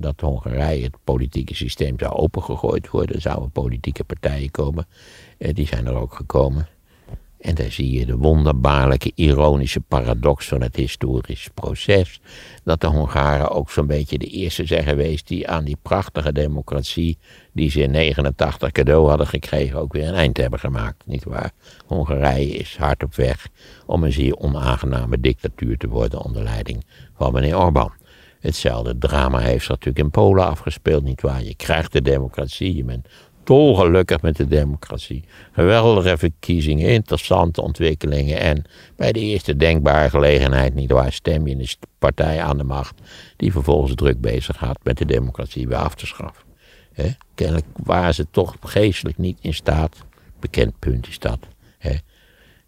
[0.00, 3.14] dat Hongarije het politieke systeem zou opengegooid worden.
[3.14, 4.86] Er zouden politieke partijen komen.
[5.38, 6.68] Eh, die zijn er ook gekomen.
[7.40, 12.20] En daar zie je de wonderbaarlijke ironische paradox van het historisch proces.
[12.64, 17.18] Dat de Hongaren ook zo'n beetje de eerste zijn geweest die aan die prachtige democratie
[17.52, 21.06] die ze in 89 cadeau hadden gekregen ook weer een eind hebben gemaakt.
[21.06, 21.50] Niet waar?
[21.86, 23.48] Hongarije is hard op weg
[23.86, 26.84] om een zeer onaangename dictatuur te worden onder leiding
[27.16, 27.92] van meneer Orbán.
[28.40, 31.42] Hetzelfde drama heeft zich natuurlijk in Polen afgespeeld, niet waar?
[31.42, 33.08] Je krijgt de democratie, je bent
[33.50, 35.24] dolgelukkig met de democratie.
[35.52, 38.38] Geweldige verkiezingen, interessante ontwikkelingen.
[38.38, 38.64] En
[38.96, 42.94] bij de eerste denkbare gelegenheid, niet waar, stem je een partij aan de macht.
[43.36, 46.44] die vervolgens druk bezig gaat met de democratie weer af te schaffen.
[46.92, 47.10] He?
[47.34, 49.96] Kennelijk waren ze toch geestelijk niet in staat.
[50.40, 51.38] Bekend punt is dat.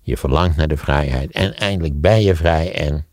[0.04, 2.72] Je verlangt naar de vrijheid en eindelijk ben je vrij.
[2.72, 3.06] En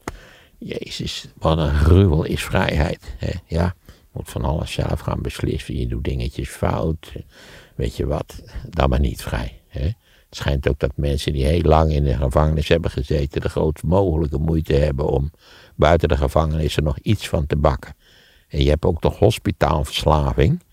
[0.58, 3.16] Jezus, wat een gruwel is vrijheid.
[3.18, 3.34] He?
[3.46, 3.76] Ja,
[4.12, 5.78] moet van alles zelf gaan beslissen.
[5.78, 7.12] Je doet dingetjes fout.
[7.80, 9.62] Weet je wat, dan maar niet vrij.
[9.68, 9.84] Hè?
[9.84, 13.84] Het schijnt ook dat mensen die heel lang in de gevangenis hebben gezeten, de grootst
[13.84, 15.32] mogelijke moeite hebben om
[15.76, 17.96] buiten de gevangenis er nog iets van te bakken.
[18.48, 20.64] En je hebt ook toch hospitaalverslaving.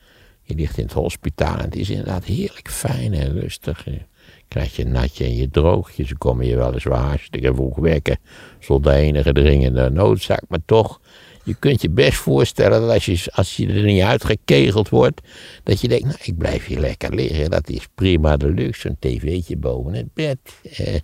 [0.43, 3.85] Je ligt in het hospitaal en het is inderdaad heerlijk fijn en rustig.
[3.85, 4.01] Je
[4.49, 6.07] krijgt je natje en je droogje.
[6.07, 8.19] Ze komen je weliswaar hartstikke vroeg wekken.
[8.59, 10.43] Zonder enige dringende noodzaak.
[10.49, 11.01] Maar toch,
[11.47, 15.21] je kunt je best voorstellen dat als je, als je er niet uitgekegeld wordt,
[15.63, 17.51] dat je denkt, nou, ik blijf hier lekker liggen.
[17.51, 20.39] Dat is prima de luxe, een tv'tje boven het bed.
[20.63, 20.95] Eh,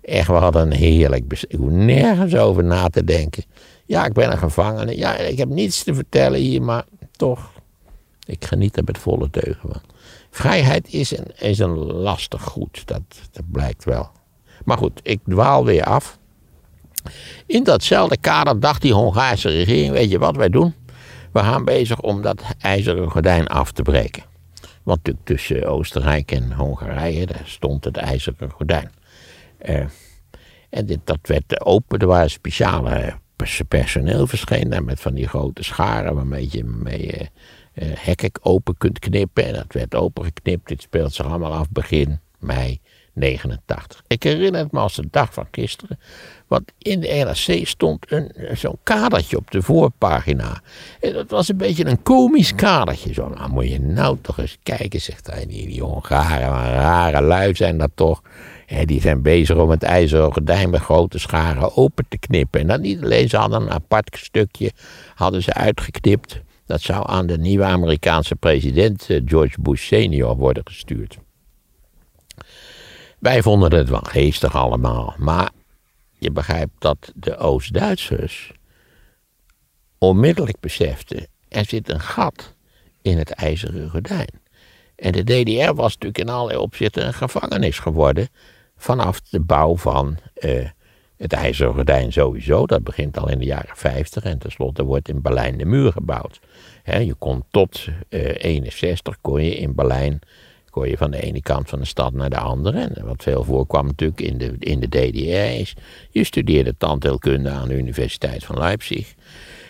[0.00, 3.44] echt, wat een heerlijk Ik hoef nergens over na te denken.
[3.86, 4.96] Ja, ik ben een gevangene.
[4.96, 7.52] Ja, ik heb niets te vertellen hier, maar toch,
[8.26, 9.82] ik geniet er met volle teugen van.
[10.30, 14.10] Vrijheid is een, is een lastig goed, dat, dat blijkt wel.
[14.64, 16.18] Maar goed, ik dwaal weer af.
[17.46, 20.74] In datzelfde kader dacht die Hongaarse regering, weet je wat wij doen?
[21.32, 24.22] We gaan bezig om dat ijzeren gordijn af te breken.
[24.82, 28.90] Want natuurlijk tussen Oostenrijk en Hongarije, daar stond het ijzeren gordijn.
[29.58, 29.84] Eh,
[30.70, 33.18] en dit, dat werd open, er waren speciale
[33.68, 37.26] personeel verschenen met van die grote scharen waarmee je mee eh,
[37.72, 39.46] eh, hekken open kunt knippen.
[39.46, 40.68] En dat werd opengeknipt.
[40.68, 42.80] Dit speelt zich allemaal af begin mei
[43.12, 44.02] 89.
[44.06, 45.98] Ik herinner het me als de dag van gisteren.
[46.48, 50.60] Want in de NRC stond een, zo'n kadertje op de voorpagina.
[51.00, 53.12] En dat was een beetje een komisch kadertje.
[53.12, 55.46] Zo, nou moet je nou toch eens kijken, zegt hij.
[55.46, 58.22] Die, die Hongaren, maar rare lui zijn dat toch.
[58.84, 62.60] die zijn bezig om het ijzeren gordijn met grote scharen open te knippen.
[62.60, 64.72] En dan niet alleen, ze hadden een apart stukje
[65.14, 66.40] hadden ze uitgeknipt.
[66.66, 71.18] Dat zou aan de nieuwe Amerikaanse president eh, George Bush senior worden gestuurd.
[73.18, 75.50] Wij vonden het wel geestig allemaal, maar
[76.18, 78.52] je begrijpt dat de Oost-Duitsers
[79.98, 82.54] onmiddellijk beseften, er zit een gat
[83.02, 84.40] in het ijzeren gordijn.
[84.96, 88.28] En de DDR was natuurlijk in allerlei opzichten een gevangenis geworden
[88.76, 90.68] vanaf de bouw van eh,
[91.16, 92.66] het ijzeren gordijn sowieso.
[92.66, 96.40] Dat begint al in de jaren 50 en tenslotte wordt in Berlijn de muur gebouwd.
[96.84, 100.20] je kon tot uh, 61 kon je in Berlijn
[100.70, 102.80] kon je van de ene kant van de stad naar de andere.
[102.80, 105.72] En wat veel voorkwam natuurlijk in de, in de DDR
[106.10, 109.14] je studeerde tandheelkunde aan de Universiteit van Leipzig.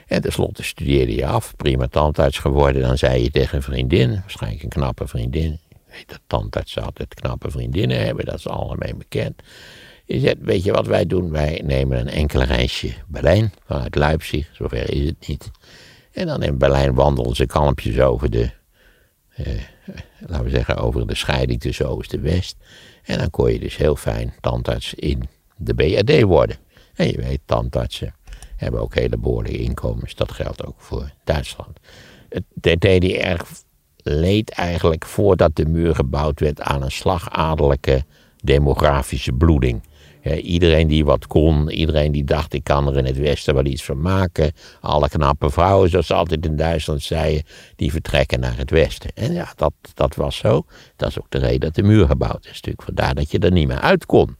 [0.06, 2.82] En tenslotte studeerde je af, prima tandarts geworden.
[2.82, 5.58] Dan zei je tegen een vriendin, waarschijnlijk een knappe vriendin.
[5.90, 9.42] Weet dat tandartsen altijd knappe vriendinnen hebben, dat is algemeen bekend.
[10.04, 11.30] Je zegt, weet je wat wij doen?
[11.30, 15.50] Wij nemen een enkele reisje Berlijn vanuit Leipzig, zover is het niet.
[16.12, 18.50] En dan in Berlijn wandelen ze kalmpjes over de
[19.28, 19.52] eh,
[20.26, 22.56] laten we zeggen, over de scheiding tussen Oost en West.
[23.02, 26.56] En dan kon je dus heel fijn tandarts in de BAD worden.
[26.94, 28.14] En je weet, tandartsen
[28.56, 30.14] hebben ook hele behoorlijke inkomens.
[30.14, 31.78] Dat geldt ook voor Duitsland.
[32.54, 33.42] De DDR
[33.96, 38.04] leed eigenlijk voordat de muur gebouwd werd aan een slagadelijke
[38.42, 39.82] demografische bloeding
[40.36, 43.84] iedereen die wat kon, iedereen die dacht ik kan er in het Westen wel iets
[43.84, 44.52] van maken.
[44.80, 47.42] Alle knappe vrouwen, zoals ze altijd in Duitsland zeiden,
[47.76, 49.10] die vertrekken naar het Westen.
[49.14, 50.64] En ja, dat, dat was zo.
[50.96, 52.52] Dat is ook de reden dat de muur gebouwd is.
[52.52, 54.36] Natuurlijk vandaar dat je er niet meer uit kon.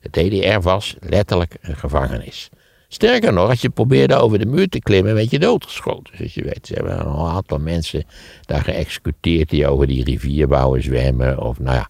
[0.00, 2.50] De DDR was letterlijk een gevangenis.
[2.92, 6.14] Sterker nog, als je probeerde over de muur te klimmen, werd je doodgeschoten.
[6.18, 8.04] Dus je weet, ze hebben een aantal mensen
[8.40, 11.38] daar geëxecuteerd die over die rivier wouden zwemmen.
[11.38, 11.88] Of nou ja,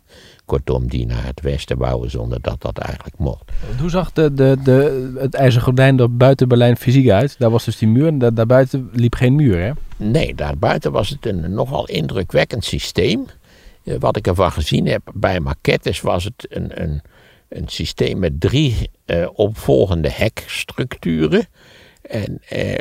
[0.53, 3.53] Kortom, die naar het westen bouwen zonder dat dat eigenlijk mocht.
[3.81, 7.35] Hoe zag de, de, de, het ijzeren gordijn er buiten Berlijn fysiek uit?
[7.39, 9.73] Daar was dus die muur en daar, daarbuiten liep geen muur, hè?
[9.97, 13.27] Nee, daarbuiten was het een nogal indrukwekkend systeem.
[13.85, 17.03] Eh, wat ik ervan gezien heb bij maquettes was het een, een,
[17.49, 21.47] een systeem met drie uh, opvolgende hekstructuren.
[22.03, 22.79] En eh,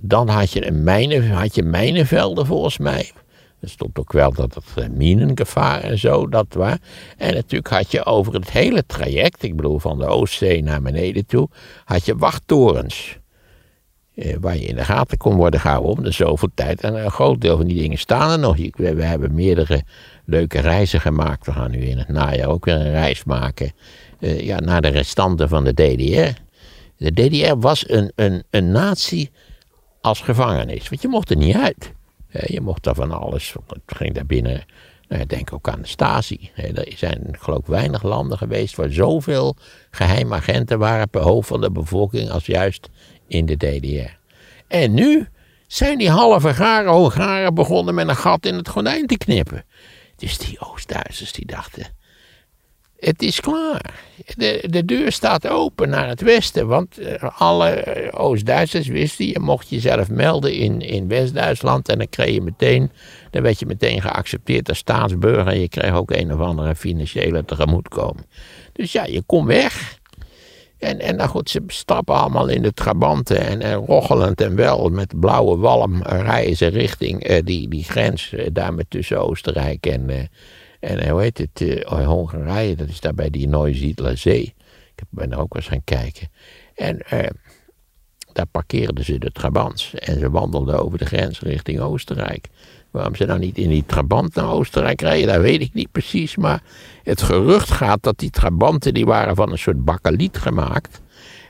[0.00, 3.10] dan had je, een mijnen, had je mijnenvelden volgens mij
[3.66, 6.76] er stond ook wel dat het uh, minengevaar en zo, dat was.
[7.16, 11.26] En natuurlijk had je over het hele traject, ik bedoel van de Oostzee naar beneden
[11.26, 11.48] toe,
[11.84, 13.18] had je wachttorens.
[14.14, 16.80] Eh, waar je in de gaten kon worden gehouden om de zoveel tijd.
[16.80, 18.56] En een groot deel van die dingen staan er nog.
[18.56, 19.82] We, we hebben meerdere
[20.24, 21.46] leuke reizen gemaakt.
[21.46, 23.72] We gaan nu in het najaar ook weer een reis maken.
[24.20, 26.40] Uh, ja, naar de restanten van de DDR.
[26.96, 29.30] De DDR was een, een, een natie
[30.00, 30.88] als gevangenis.
[30.88, 31.92] Want je mocht er niet uit.
[32.44, 33.54] Je mocht daar van alles.
[33.66, 34.64] Het ging daar binnen.
[35.08, 36.50] Nou, denk ook aan de Stasi.
[36.54, 39.56] Er zijn geloof ik weinig landen geweest waar zoveel
[39.90, 42.88] geheimagenten waren per hoofd van de bevolking als juist
[43.26, 44.18] in de DDR.
[44.68, 45.28] En nu
[45.66, 49.64] zijn die halve garen Hongaren begonnen met een gat in het gordijn te knippen.
[50.16, 51.86] Dus die Oost-Duitsers die dachten,
[53.00, 53.94] het is klaar.
[54.36, 56.66] De, de deur staat open naar het westen.
[56.66, 61.88] Want eh, alle eh, Oost-Duitsers wisten, je mocht jezelf melden in, in West-Duitsland.
[61.88, 62.90] En dan kreeg je meteen,
[63.30, 65.46] dan werd je meteen geaccepteerd als staatsburger.
[65.46, 68.26] En je kreeg ook een of andere financiële tegemoetkoming.
[68.72, 69.98] Dus ja, je kon weg.
[70.78, 74.88] En, en nou goed, ze stappen allemaal in de trabanten en, en rochelend en wel
[74.88, 80.30] met blauwe walm rijden ze richting uh, die, die grens daar met tussen Oostenrijk en,
[80.80, 84.54] en eh, hoe heet het, uh, Hongarije, dat is daar bij die Neusiedler Zee.
[84.94, 86.28] Ik ben er ook eens gaan kijken.
[86.74, 87.20] En uh,
[88.32, 89.94] daar parkeerden ze de Trabants.
[89.94, 92.48] En ze wandelden over de grens richting Oostenrijk.
[92.90, 96.36] Waarom ze nou niet in die Trabant naar Oostenrijk rijden, dat weet ik niet precies.
[96.36, 96.62] Maar
[97.02, 101.00] het gerucht gaat dat die Trabanten, die waren van een soort bakkeliet gemaakt.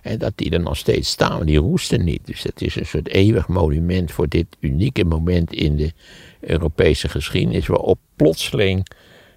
[0.02, 2.26] En dat die er nog steeds staan, die roesten niet.
[2.26, 5.92] Dus het is een soort eeuwig monument voor dit unieke moment in de
[6.40, 7.66] Europese geschiedenis.
[7.66, 8.86] Waarop plotseling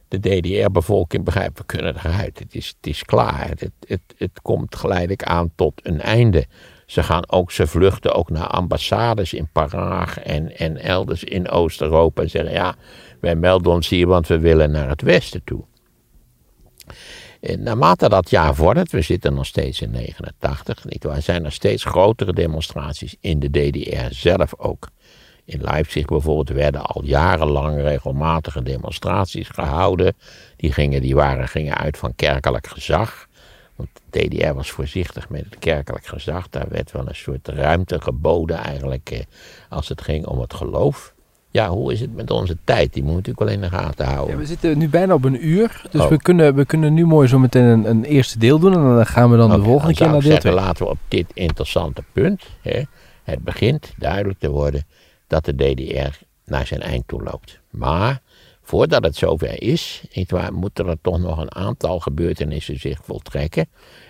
[0.09, 2.39] de DDR-bevolking begrijpt, we kunnen eruit.
[2.39, 3.49] Het is, het is klaar.
[3.49, 6.45] Het, het, het komt geleidelijk aan tot een einde.
[6.85, 12.21] Ze gaan ook, ze vluchten ook naar ambassades in Praag en, en elders in Oost-Europa
[12.21, 12.75] en zeggen, ja,
[13.19, 15.63] wij melden ons hier, want we willen naar het westen toe.
[17.41, 21.83] En naarmate dat jaar vordert, we zitten nog steeds in 89, nietwaar, zijn er steeds
[21.83, 24.89] grotere demonstraties in de DDR zelf ook.
[25.49, 30.13] In Leipzig bijvoorbeeld werden al jarenlang regelmatige demonstraties gehouden.
[30.55, 33.27] Die, gingen, die waren, gingen uit van kerkelijk gezag.
[33.75, 36.49] Want de DDR was voorzichtig met het kerkelijk gezag.
[36.49, 39.19] Daar werd wel een soort ruimte geboden eigenlijk eh,
[39.69, 41.13] als het ging om het geloof.
[41.51, 42.93] Ja, hoe is het met onze tijd?
[42.93, 44.33] Die moet natuurlijk wel in de gaten houden.
[44.33, 45.81] Ja, we zitten nu bijna op een uur.
[45.91, 46.09] Dus Oh.
[46.09, 48.73] we, kunnen, we kunnen nu mooi zo meteen een, een eerste deel doen.
[48.73, 50.53] En dan gaan we dan de volgende dan keer naar deel ik 2.
[50.53, 52.43] zeggen, Laten we op dit interessante punt.
[52.61, 52.81] Hè,
[53.23, 54.85] het begint duidelijk te worden
[55.29, 57.59] dat de DDR naar zijn eind toe loopt.
[57.69, 58.21] Maar
[58.61, 60.03] voordat het zover is,
[60.51, 63.67] moeten er toch nog een aantal gebeurtenissen zich voltrekken.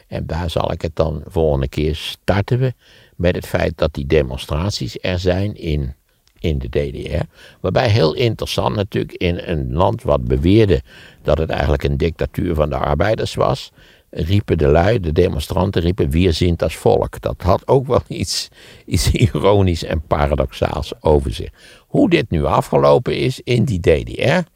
[0.08, 2.74] En daar zal ik het dan volgende keer starten we
[3.16, 5.94] met het feit dat die demonstraties er zijn in,
[6.40, 7.24] in de DDR.
[7.60, 10.82] Waarbij heel interessant natuurlijk in een land wat beweerde
[11.22, 13.72] dat het eigenlijk een dictatuur van de arbeiders was,
[14.10, 17.22] riepen de lui, de demonstranten riepen, wir sind das volk.
[17.22, 18.50] Dat had ook wel iets,
[18.86, 21.50] iets ironisch en paradoxaals over zich.
[21.88, 24.48] Hoe dit nu afgelopen is in die DDR,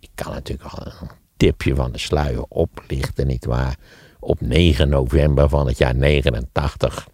[0.00, 3.76] ik kan natuurlijk al een tipje van de sluier oplichten, nietwaar.
[4.20, 7.08] Op 9 november van het jaar 89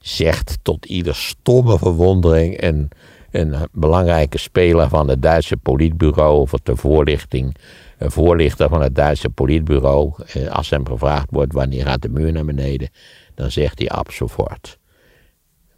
[0.00, 2.88] zegt tot ieder stomme verwondering een,
[3.30, 7.56] een belangrijke speler van het Duitse politbureau of de voorlichting,
[8.04, 12.32] een voorlichter van het Duitse politbureau, eh, als hem gevraagd wordt wanneer gaat de muur
[12.32, 12.88] naar beneden,
[13.34, 14.78] dan zegt hij ab sofort.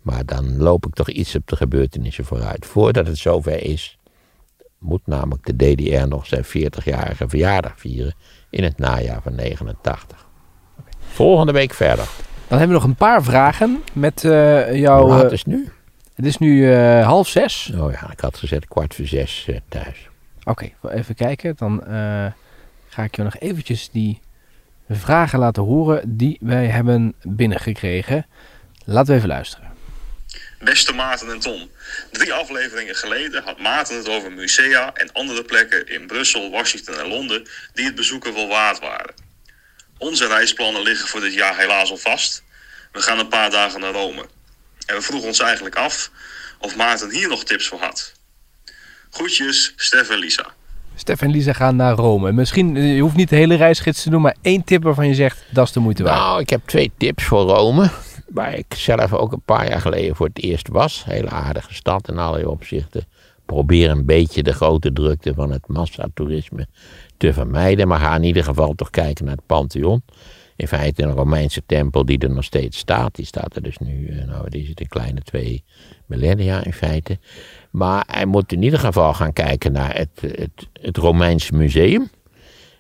[0.03, 2.67] Maar dan loop ik toch iets op de gebeurtenissen vooruit.
[2.67, 3.99] Voordat het zover is,
[4.79, 8.15] moet namelijk de DDR nog zijn 40-jarige verjaardag vieren
[8.51, 10.27] in het najaar van 89.
[10.99, 12.09] Volgende week verder.
[12.49, 15.01] Dan hebben we nog een paar vragen met eh jouw...
[15.01, 15.69] Hoe laat eh, is het nu?
[16.15, 17.73] het is nu half zes.
[17.79, 20.09] Oh ja, ik had gezet kwart voor zes thuis.
[20.49, 21.57] Oké, even kijken.
[21.57, 22.27] Dan eh,
[22.89, 24.21] ga ik je nog eventjes die
[24.89, 28.27] vragen laten horen die wij hebben binnengekregen.
[28.85, 29.75] Laten we even luisteren.
[30.59, 31.71] Beste Maarten en Tom.
[32.11, 37.09] Drie afleveringen geleden had Maarten het over musea en andere plekken in Brussel, Washington en
[37.09, 39.15] Londen die het bezoeken wel waard waren.
[39.99, 42.43] Onze reisplannen liggen voor dit jaar helaas al vast.
[42.93, 44.27] We gaan een paar dagen naar Rome.
[44.87, 46.11] En we vroegen ons eigenlijk af
[46.59, 48.16] of Maarten hier nog tips voor had.
[49.17, 50.47] Groetjes, Stef en Lisa.
[50.95, 52.33] Stef en Lisa gaan naar Rome.
[52.33, 55.15] Misschien, eh, je hoeft niet de hele reisgids te doen, maar één tip waarvan je
[55.15, 56.19] zegt, dat is de moeite waard.
[56.19, 57.91] Nou, ik heb twee tips voor Rome.
[58.29, 61.05] Waar ik zelf ook een paar jaar geleden voor het eerst was.
[61.05, 63.07] Hele aardige stad in allerlei opzichten.
[63.47, 66.67] Probeer een beetje de grote drukte van het massatoerisme
[67.17, 67.89] te vermijden.
[67.89, 70.03] Maar ga in ieder geval toch kijken naar het Pantheon.
[70.57, 73.15] In feite een Romeinse tempel die er nog steeds staat.
[73.15, 75.65] Die staat er dus nu, eh, nou die zit een kleine twee
[76.07, 77.19] millennia in feite.
[77.77, 82.11] Maar hij moet in ieder geval gaan kijken naar het, het, het Romeinse museum.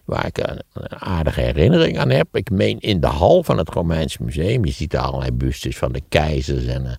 [0.04, 2.36] Waar ik een, aardige herinnering aan heb.
[2.36, 4.64] Ik meen in de hal van het Romeinse museum.
[4.64, 6.64] Je ziet daar allerlei bustes van de keizers.
[6.64, 6.92] En eh,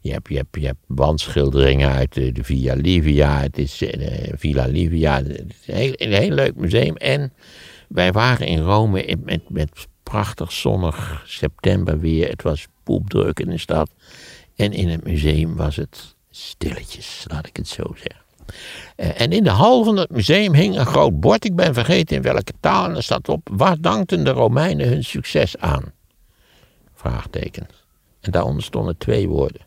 [0.00, 3.40] je, hebt, je, hebt, je hebt wandschilderingen uit de, Via Livia.
[3.40, 5.16] Het is eh, Villa Livia.
[5.16, 6.96] Het is een heel, leuk museum.
[6.96, 7.32] En
[7.88, 9.70] wij waren in Rome met, met
[10.02, 12.28] prachtig zonnig septemberweer.
[12.28, 13.90] Het was poepdruk in de stad.
[14.56, 18.22] En in het museum was het stilletjes, laat ik het zo zeggen.
[18.96, 21.44] Eh, En in de hal van het museum hing een groot bord.
[21.44, 22.88] Ik ben vergeten in welke taal.
[22.88, 25.92] En er staat op: Waar dankten de Romeinen hun succes aan?
[26.94, 27.66] Vraagteken.
[28.20, 29.60] En daaronder stonden twee woorden.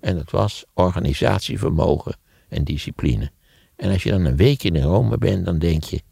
[0.00, 2.16] En dat was organisatievermogen
[2.48, 3.30] en discipline.
[3.76, 6.02] En als je dan een week in Rome bent, dan denk je: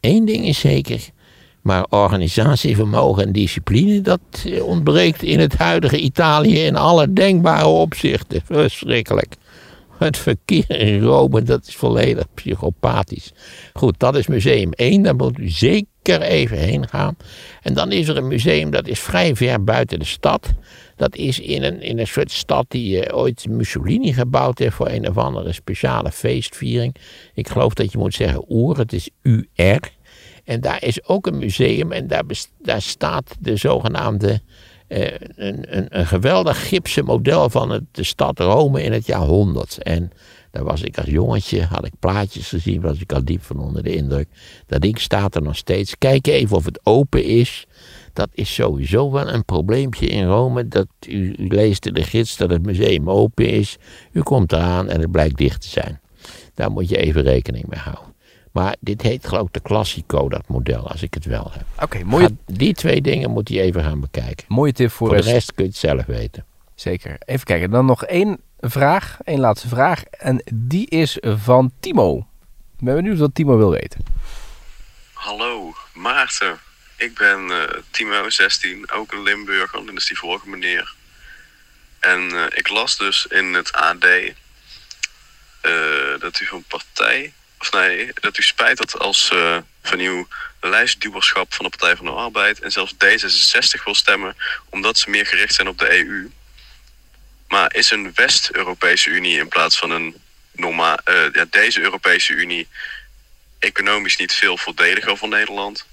[0.00, 1.10] één ding is zeker.
[1.62, 8.40] Maar organisatievermogen en discipline, dat eh, ontbreekt in het huidige Italië in alle denkbare opzichten.
[8.44, 9.34] Verschrikkelijk.
[9.98, 13.32] Het verkeer in Rome, dat is volledig psychopathisch.
[13.72, 17.16] Goed, dat is museum 1, daar moet u zeker even heen gaan.
[17.62, 20.52] En dan is er een museum, dat is vrij ver buiten de stad.
[20.96, 24.88] Dat is in een, in een soort stad die eh, ooit Mussolini gebouwd heeft voor
[24.88, 26.94] een of andere speciale feestviering.
[27.34, 29.80] Ik geloof dat je moet zeggen Oer, het is UR.
[30.50, 32.24] En daar is ook een museum en daar,
[32.62, 34.40] daar staat de zogenaamde
[34.86, 39.82] eh, een, een, een geweldig gipsen model van de stad Rome in het jaar 100.
[39.82, 40.10] En
[40.50, 43.82] daar was ik als jongetje, had ik plaatjes gezien, was ik al diep van onder
[43.82, 44.28] de indruk.
[44.66, 45.98] Dat ding staat er nog steeds.
[45.98, 47.66] Kijk even of het open is.
[48.12, 50.68] Dat is sowieso wel een probleempje in Rome.
[50.68, 53.76] Dat u, u leest in de gids dat het museum open is.
[54.12, 56.00] U komt eraan en het blijkt dicht te zijn.
[56.54, 58.09] Daar moet je even rekening mee houden.
[58.52, 61.64] Maar dit heet geloof ik de Classico, dat model, als ik het wel heb.
[61.82, 64.44] Oké, mooie, die twee dingen moet je even gaan bekijken.
[64.48, 66.44] mooie tip voor, Voor de rest- rest kun je het zelf weten.
[66.74, 67.16] Zeker.
[67.24, 67.70] Even kijken.
[67.70, 69.18] Dan nog één vraag.
[69.24, 70.02] één laatste vraag.
[70.04, 72.18] En die is van Timo.
[72.78, 74.04] Ik ben benieuwd wat Timo wil weten.
[75.12, 76.58] Hallo, Maarten.
[76.96, 80.94] Ik ben eh, Timo, 16, ook een Limburger, als die vorige meneer.
[82.00, 85.72] En eh, ik las dus in het AD eh,
[86.20, 90.26] dat u van partij, of nee, dat u spijt had als eh, van uw
[90.60, 94.36] lijstduwerschap van de Partij van de Arbeid en zelfs D66 wil stemmen
[94.68, 96.30] omdat ze meer gericht zijn op de EU.
[97.48, 100.14] Maar is een West-Europese Unie in plaats van een
[100.52, 102.68] normaal, eh, ja, deze Europese Unie
[103.58, 105.86] economisch niet veel voordeliger voor Nederland?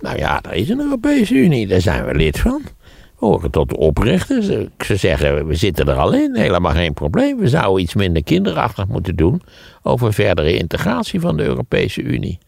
[0.00, 2.78] Nou ja, er is een Europese Unie, daar zijn we lid van.
[3.20, 4.46] Horen tot de oprichters.
[4.78, 7.38] Ze zeggen, we zitten er al in, helemaal geen probleem.
[7.38, 9.42] We zouden iets minder kinderachtig moeten doen
[9.82, 12.38] over verdere integratie van de Europese Unie.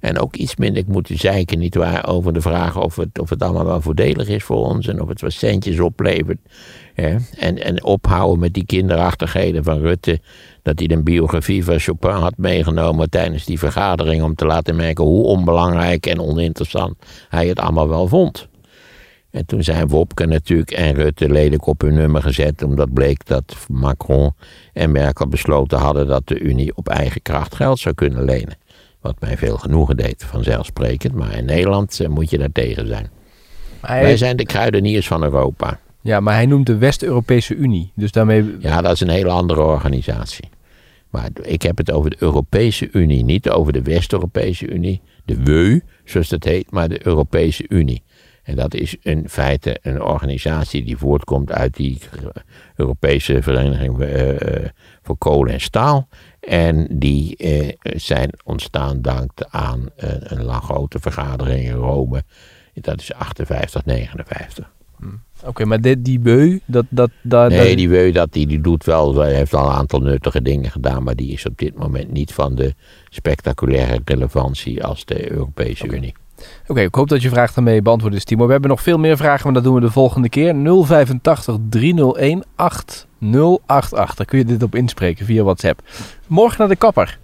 [0.00, 3.64] En ook iets minder moeten zeiken, nietwaar, over de vraag of het, of het allemaal
[3.64, 6.38] wel voordelig is voor ons en of het wat centjes oplevert.
[6.94, 7.16] Hè?
[7.38, 10.20] En, en ophouden met die kinderachtigheden van Rutte,
[10.62, 15.04] dat hij de biografie van Chopin had meegenomen tijdens die vergadering om te laten merken
[15.04, 16.94] hoe onbelangrijk en oninteressant
[17.28, 18.48] hij het allemaal wel vond.
[19.30, 23.56] En toen zijn Wopke natuurlijk en Rutte lelijk op hun nummer gezet, omdat bleek dat
[23.68, 24.32] Macron
[24.72, 28.58] en Merkel besloten hadden dat de Unie op eigen kracht geld zou kunnen lenen.
[29.00, 33.10] Wat mij veel genoegen deed, vanzelfsprekend, maar in Nederland eh, moet je daar tegen zijn.
[33.80, 35.78] Hij, Wij zijn de kruideniers van Europa.
[36.00, 37.92] Ja, maar hij noemt de West-Europese Unie.
[37.94, 38.56] Dus daarmee...
[38.58, 40.48] Ja, dat is een hele andere organisatie.
[41.10, 45.82] Maar ik heb het over de Europese Unie, niet over de West-Europese Unie, de WEU,
[46.04, 48.02] zoals dat heet, maar de Europese Unie.
[48.42, 51.98] En dat is in feite een organisatie die voortkomt uit die
[52.76, 54.70] Europese Vereniging eh, eh,
[55.02, 56.08] voor Kolen en Staal.
[56.40, 62.22] En die eh, zijn ontstaan dank aan een lang grote vergadering in Rome.
[62.74, 64.70] Dat is 58, 59.
[65.44, 66.84] Oké, maar dit, die beu, dat...
[66.88, 70.00] dat, dat Nee, die Weu, dat, die, die doet wel, hij heeft al een aantal
[70.00, 72.74] nuttige dingen gedaan, maar die is op dit moment niet van de
[73.08, 76.14] spectaculaire relevantie als de Europese Unie.
[76.66, 78.46] Oké, ik hoop dat je vraag daarmee beantwoord is, Timo.
[78.46, 80.54] We hebben nog veel meer vragen, maar dat doen we de volgende keer.
[80.54, 84.14] 085 301 8088.
[84.14, 85.80] Daar kun je dit op inspreken via WhatsApp.
[86.26, 87.18] Morgen naar de kapper.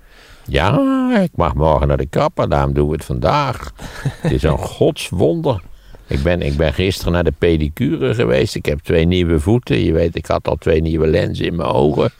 [0.49, 0.81] Ja,
[1.23, 3.73] ik mag morgen naar de kapper, daarom doen we het vandaag.
[4.21, 5.61] het is een godswonder.
[6.07, 8.55] Ik ben, ik ben gisteren naar de pedicure geweest.
[8.55, 9.85] Ik heb twee nieuwe voeten.
[9.85, 12.11] Je weet, ik had al twee nieuwe lenzen in mijn ogen.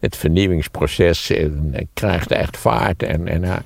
[0.00, 1.48] Het vernieuwingsproces eh,
[1.94, 3.02] krijgt echt vaart.
[3.02, 3.56] En, en eh,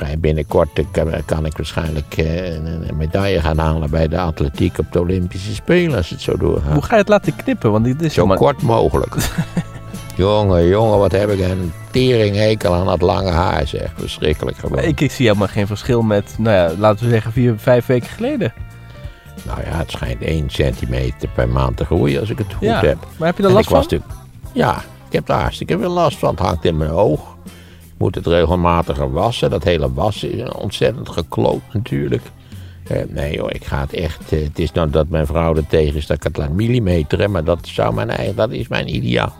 [0.00, 4.92] vrij binnenkort eh, kan, ik waarschijnlijk eh, een, medaille gaan halen bij de atletiek op
[4.92, 5.96] de Olympische Spelen.
[5.96, 6.72] Als het zo doorgaat.
[6.72, 7.72] Hoe ga je het laten knippen?
[7.72, 9.14] Want dit is Zo kort mogelijk.
[10.16, 13.92] jongen, jongen, wat heb ik een teringhekel aan dat lange haar, zeg.
[13.96, 14.78] Verschrikkelijk gewoon.
[14.78, 18.08] Ik, ik zie helemaal geen verschil met, nou ja, laten we zeggen, vier, vijf weken
[18.08, 18.52] geleden.
[19.46, 22.80] Nou ja, het schijnt 1 centimeter per maand te groeien als ik het goed Ja,
[22.80, 22.98] heb.
[23.16, 23.86] maar heb je er last van?
[24.52, 24.76] Ja,
[25.06, 26.30] ik heb daar hartstikke veel last van.
[26.30, 27.29] Het hangt in mijn oog.
[28.00, 29.50] Moet het regelmatiger wassen.
[29.50, 32.22] Dat hele wassen is ontzettend gekloot natuurlijk.
[32.86, 34.32] Eh, nee joh, ik ga het echt...
[34.32, 37.30] eh, het is nou dat mijn vrouw er tegen is dat ik het laat millimeteren.
[37.30, 39.32] Maar dat, zou mijn eigen, dat is mijn ideaal.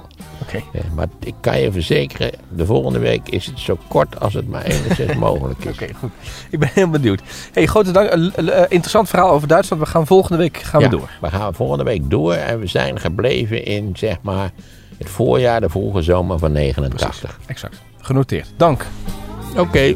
[0.42, 0.56] Oké.
[0.56, 4.48] Eh, maar ik kan je verzekeren, de volgende week is het zo kort als het
[4.48, 5.72] maar enigszins mogelijk is.
[5.74, 6.10] Oké, goed.
[6.50, 7.22] Ik ben heel benieuwd.
[7.52, 8.10] Hey, grote dank.
[8.68, 9.82] Interessant verhaal over Duitsland.
[9.82, 11.10] We gaan volgende week gaan Ja, we door.
[11.20, 14.50] We gaan volgende week door en we zijn gebleven in zeg maar
[14.98, 17.38] het voorjaar, de vroege zomer van 89.
[17.46, 18.52] Exact genoteerd.
[18.56, 18.86] Dank.
[19.56, 19.94] Oké.